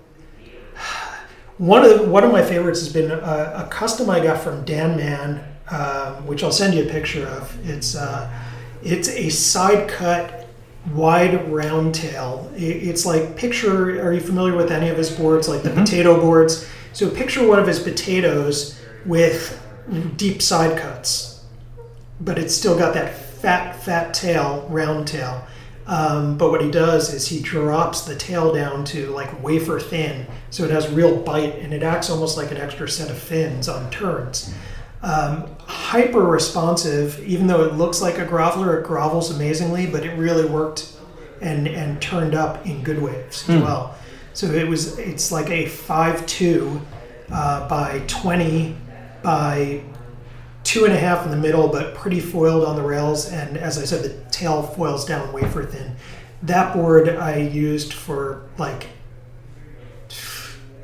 [1.58, 4.64] one of the, one of my favorites has been a, a custom I got from
[4.64, 7.70] Dan Mann, um, which I'll send you a picture of.
[7.70, 8.32] It's uh,
[8.82, 10.48] it's a side cut,
[10.94, 12.50] wide round tail.
[12.56, 14.02] It, it's like picture.
[14.02, 16.66] Are you familiar with any of his boards, like the potato boards?
[16.94, 19.62] So picture one of his potatoes with
[20.16, 21.44] deep side cuts,
[22.22, 25.46] but it's still got that fat, fat tail, round tail.
[25.86, 30.26] Um, but what he does is he drops the tail down to like wafer thin,
[30.50, 33.70] so it has real bite and it acts almost like an extra set of fins
[33.70, 34.52] on turns.
[35.04, 40.18] Um, hyper responsive, even though it looks like a groveler, it grovels amazingly, but it
[40.18, 40.94] really worked
[41.40, 43.96] and and turned up in good waves as well.
[44.34, 46.82] So it was it's like a five two
[47.32, 48.76] uh, by twenty
[49.22, 49.84] by
[50.66, 53.32] two and a half in the middle, but pretty foiled on the rails.
[53.32, 55.96] And as I said, the tail foils down wafer thin.
[56.44, 58.88] That board I used for like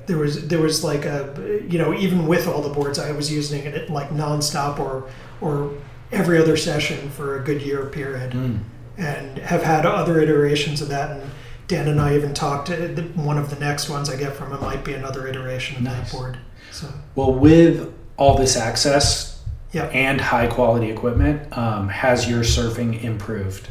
[0.08, 3.32] there was there was like a you know even with all the boards I was
[3.32, 5.10] using it like nonstop or
[5.40, 5.74] or
[6.12, 8.60] every other session for a good year period, Mm.
[8.98, 11.12] and have had other iterations of that.
[11.12, 11.32] And
[11.68, 12.70] Dan and I even talked.
[12.70, 12.76] uh,
[13.16, 16.12] One of the next ones I get from him might be another iteration of Nice.
[16.12, 16.38] that board.
[16.72, 19.31] So Well, with all this access
[19.72, 19.86] yeah.
[19.86, 23.68] and high quality equipment, um, has your surfing improved?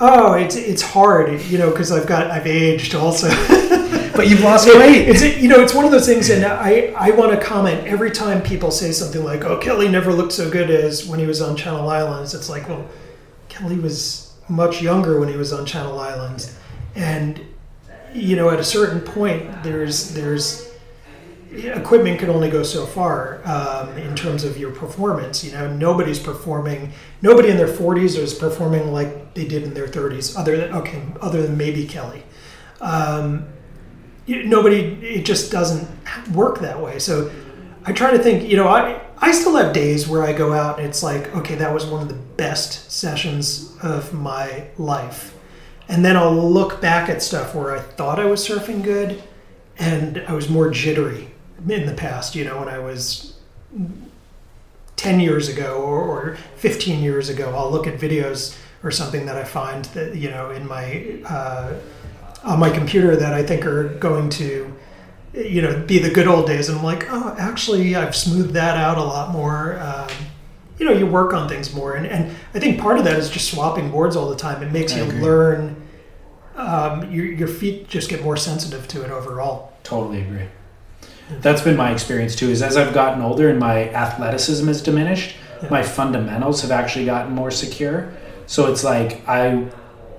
[0.00, 3.28] Oh, it's it's hard, you know, because I've got I've aged also.
[4.18, 5.08] But you've lost weight.
[5.08, 8.10] It's you know, it's one of those things, and I I want to comment every
[8.10, 11.40] time people say something like, "Oh, Kelly never looked so good as when he was
[11.40, 12.84] on Channel Islands." It's like, well,
[13.48, 16.58] Kelly was much younger when he was on Channel Islands,
[16.96, 17.40] and
[18.12, 20.67] you know, at a certain point, there's there's
[21.52, 25.42] equipment can only go so far um, in terms of your performance.
[25.44, 26.92] You know, nobody's performing.
[27.22, 30.38] Nobody in their 40s is performing like they did in their 30s.
[30.38, 32.22] Other than okay, other than maybe Kelly.
[32.80, 33.48] Um,
[34.26, 34.98] nobody.
[35.02, 35.88] It just doesn't
[36.32, 36.98] work that way.
[36.98, 37.30] So
[37.84, 38.48] I try to think.
[38.48, 41.54] You know, I I still have days where I go out and it's like, okay,
[41.56, 45.34] that was one of the best sessions of my life.
[45.88, 49.22] And then I'll look back at stuff where I thought I was surfing good
[49.78, 51.27] and I was more jittery
[51.68, 53.38] in the past, you know, when I was
[54.98, 57.54] 10 years ago or, or 15 years ago.
[57.56, 61.74] I'll look at videos or something that I find that, you know, in my, uh,
[62.44, 64.74] on my computer that I think are going to,
[65.32, 66.68] you know, be the good old days.
[66.68, 69.78] And I'm like, oh, actually, I've smoothed that out a lot more.
[69.78, 70.08] Um,
[70.78, 71.94] you know, you work on things more.
[71.94, 74.62] And, and I think part of that is just swapping boards all the time.
[74.62, 75.20] It makes I you agree.
[75.20, 75.88] learn,
[76.56, 79.72] um, your, your feet just get more sensitive to it overall.
[79.84, 80.48] Totally agree.
[81.40, 82.48] That's been my experience too.
[82.50, 85.68] Is as I've gotten older and my athleticism has diminished, Yeah.
[85.70, 88.08] my fundamentals have actually gotten more secure.
[88.46, 89.64] So it's like I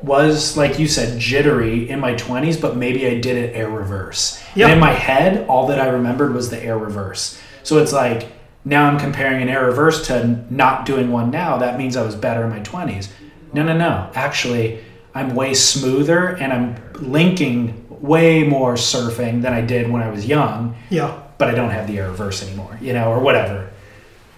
[0.02, 4.42] was, like you said, jittery in my twenties, but maybe I did an air reverse.
[4.56, 4.66] Yeah.
[4.68, 7.40] And in my head, all that I remembered was the air reverse.
[7.64, 8.28] So it's like
[8.66, 11.58] now I'm comparing an air reverse to not doing one now.
[11.58, 13.10] That means I was better in my twenties.
[13.52, 14.10] No, no, no.
[14.14, 14.80] Actually,
[15.16, 20.26] I'm way smoother and I'm linking way more surfing than I did when I was
[20.26, 21.12] young, Yeah.
[21.38, 23.68] but I don't have the air reverse anymore, you know, or whatever.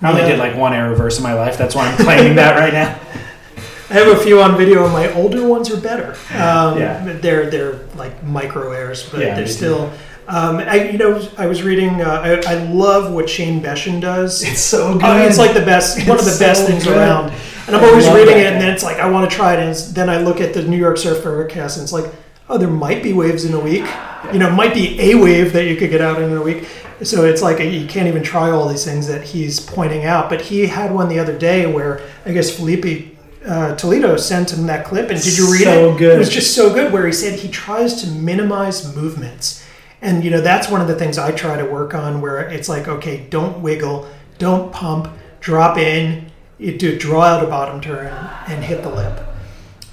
[0.01, 0.29] I only Yeah.
[0.29, 1.57] did like one air reverse in my life.
[1.57, 2.95] That's why I'm claiming that right now.
[3.89, 6.15] I have a few on video, and my older ones are better.
[6.33, 7.03] Um, Yeah.
[7.21, 9.91] they're they're like micro airs, but Yeah, they're still.
[10.27, 12.01] Um, I you know I was reading.
[12.01, 14.43] Uh, I, I love what Shane Beschen does.
[14.49, 15.03] It's so good.
[15.03, 16.95] Oh, it's like the best, one of the It's best so things good.
[16.97, 17.33] around.
[17.67, 19.59] And I'm I always reading it, and then it's like I want to try it,
[19.59, 22.05] and then I look at the New York Surf Forecast, and it's like,
[22.51, 23.85] oh, there might be waves in a week.
[24.31, 26.67] You know, might be a wave that you could get out in a week.
[27.01, 30.29] So it's like you can't even try all these things that he's pointing out.
[30.29, 34.67] But he had one the other day where I guess Filipe uh, Toledo sent him
[34.67, 35.97] that clip, and did you read So it?
[35.97, 36.15] good.
[36.15, 36.93] It was just so good.
[36.93, 39.65] Where he said he tries to minimize movements,
[40.01, 42.21] and you know that's one of the things I try to work on.
[42.21, 45.07] Where it's like, okay, don't wiggle, don't pump,
[45.39, 48.07] drop in, you do draw out a bottom turn
[48.47, 49.25] and hit the lip.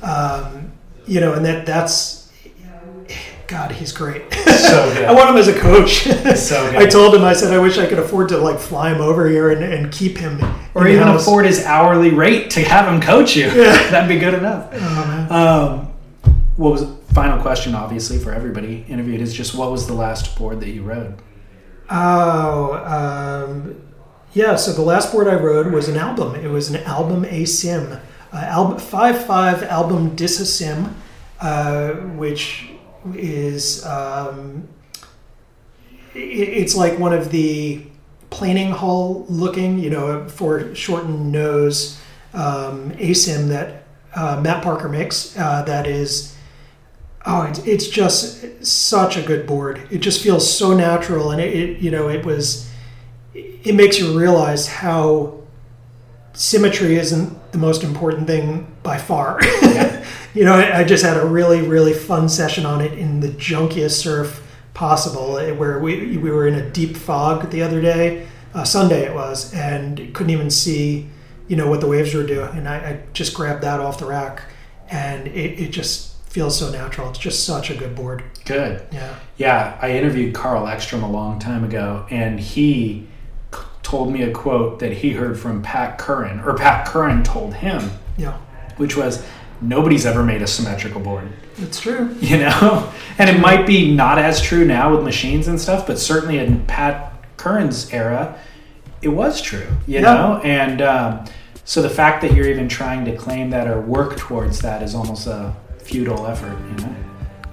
[0.02, 0.72] Um,
[1.06, 2.17] you know, and that that's
[3.49, 4.30] God, he's great.
[4.30, 5.05] So good.
[5.07, 6.03] I want him as a coach.
[6.36, 6.76] So good.
[6.82, 9.26] I told him, I said, I wish I could afford to like fly him over
[9.26, 10.38] here and, and keep him,
[10.74, 11.22] or even in-house.
[11.22, 13.46] afford his hourly rate to have him coach you.
[13.46, 13.72] Yeah.
[13.90, 14.74] That'd be good enough.
[15.30, 15.86] Um,
[16.57, 16.84] what was
[17.14, 17.74] final question?
[17.74, 21.14] Obviously, for everybody interviewed is just what was the last board that you rode?
[21.88, 23.80] Oh, um,
[24.34, 24.57] yeah.
[24.57, 26.34] So the last board I rode was an album.
[26.34, 27.99] It was an album Asym,
[28.30, 30.92] uh, album five five album Disasym,
[31.40, 32.72] uh, which
[33.16, 34.68] is um,
[36.14, 37.82] i it's like one of the
[38.30, 42.00] planing hull looking, you know, for shortened nose
[42.34, 43.84] um, asym that
[44.14, 45.36] uh, Matt Parker makes.
[45.36, 46.34] Uh, that is.
[47.26, 49.86] Oh, it's, it's just such a good board.
[49.90, 52.68] It just feels so natural, and it, it you know it was.
[53.34, 55.42] It makes you realize how
[56.32, 59.40] symmetry isn't the most important thing by far.
[60.35, 63.29] you know, I, I just had a really really fun session on it in the
[63.29, 64.43] junkiest surf
[64.74, 69.05] possible, eh, where we we were in a deep fog the other day, uh, Sunday
[69.05, 71.09] it was, and couldn't even see,
[71.49, 74.07] you know, what the waves were doing, and I, I just grabbed that off the
[74.07, 74.43] rack,
[74.89, 77.09] and it, it just feels so natural.
[77.11, 78.22] It's just such a good board.
[78.45, 78.83] Good.
[78.93, 79.14] Yeah.
[79.39, 83.07] Yeah, I interviewed Carl Ekstrom a long time ago, and he
[83.83, 87.91] told me a quote that he heard from Pat Curren, or Pat Curren told him,
[88.18, 88.37] Yeah.
[88.76, 89.24] which was,
[89.61, 91.28] "Nobody's ever made a symmetrical board."
[91.59, 92.14] It's true.
[92.20, 95.98] You know, and it might be not as true now with machines and stuff, but
[95.98, 98.38] certainly in Pat Curren's era,
[99.02, 99.66] it was true.
[99.86, 100.00] You Yeah.
[100.02, 101.24] know, and um,
[101.64, 104.94] so the fact that you're even trying to claim that or work towards that is
[104.94, 106.56] almost a futile effort.
[106.70, 106.94] You know.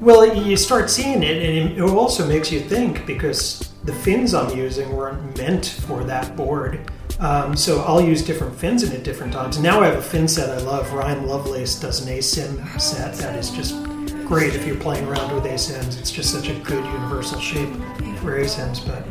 [0.01, 4.55] Well, you start seeing it, and it also makes you think because the fins I'm
[4.57, 6.79] using weren't meant for that board.
[7.19, 9.59] Um, so I'll use different fins in at different times.
[9.59, 10.91] Now I have a fin set I love.
[10.93, 13.81] Ryan Lovelace does an asym set that is just
[14.25, 15.99] great if you're playing around with asyms.
[15.99, 17.73] It's just such a good universal shape
[18.19, 18.85] for asyms.
[18.85, 19.05] But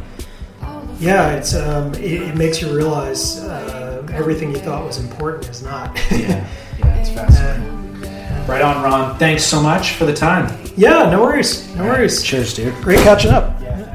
[1.00, 5.62] yeah, it's um, it, it, makes you realize uh, everything you thought was important is
[5.62, 5.96] not.
[6.10, 6.46] yeah,
[6.78, 8.04] yeah, it's fascinating.
[8.04, 9.18] Uh, right on, Ron.
[9.18, 10.54] Thanks so much for the time.
[10.76, 11.74] Yeah, no worries.
[11.74, 12.22] No worries.
[12.22, 12.74] Cheers, dude.
[12.82, 13.54] Great catching up.
[13.60, 13.93] secret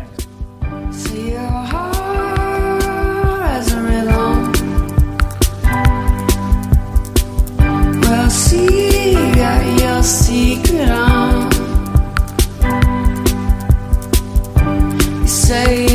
[15.50, 15.89] say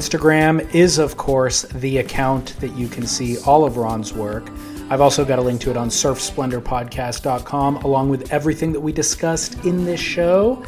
[0.00, 4.48] Instagram is of course the account that you can see all of Ron's work.
[4.88, 9.62] I've also got a link to it on surfsplendorpodcast.com along with everything that we discussed
[9.66, 10.64] in this show.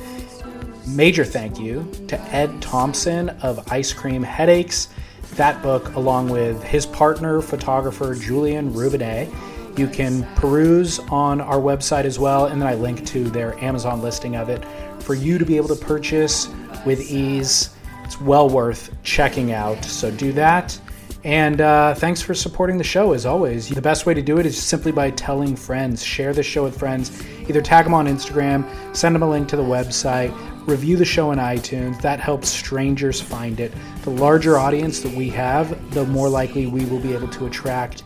[0.86, 4.88] Major thank you to Ed Thompson of Ice Cream Headaches.
[5.36, 9.34] That book, along with his partner, photographer Julien Roubinet,
[9.78, 14.02] you can peruse on our website as well, and then I link to their Amazon
[14.02, 14.62] listing of it
[15.02, 16.50] for you to be able to purchase
[16.84, 17.71] with ease.
[18.12, 20.78] It's well worth checking out, so do that.
[21.24, 23.70] And uh, thanks for supporting the show as always.
[23.70, 26.04] The best way to do it is simply by telling friends.
[26.04, 27.24] Share the show with friends.
[27.48, 30.30] Either tag them on Instagram, send them a link to the website,
[30.68, 32.02] review the show on iTunes.
[32.02, 33.72] That helps strangers find it.
[34.02, 38.02] The larger audience that we have, the more likely we will be able to attract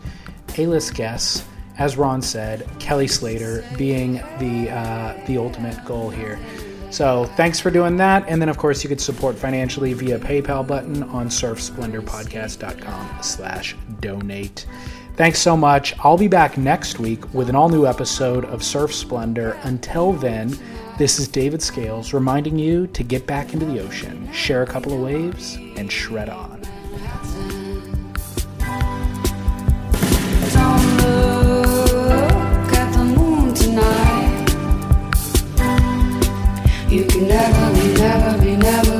[0.57, 1.43] A list guests.
[1.77, 6.39] As Ron said, Kelly Slater being the uh, the ultimate goal here.
[6.97, 8.27] So thanks for doing that.
[8.27, 14.65] And then, of course, you could support financially via PayPal button on surfsplendorpodcast.com slash donate.
[15.15, 15.93] Thanks so much.
[15.99, 19.59] I'll be back next week with an all new episode of Surf Splendor.
[19.61, 20.57] Until then,
[20.97, 24.91] this is David Scales reminding you to get back into the ocean, share a couple
[24.91, 26.56] of waves, and shred on.
[36.97, 38.96] You can never be, never be, never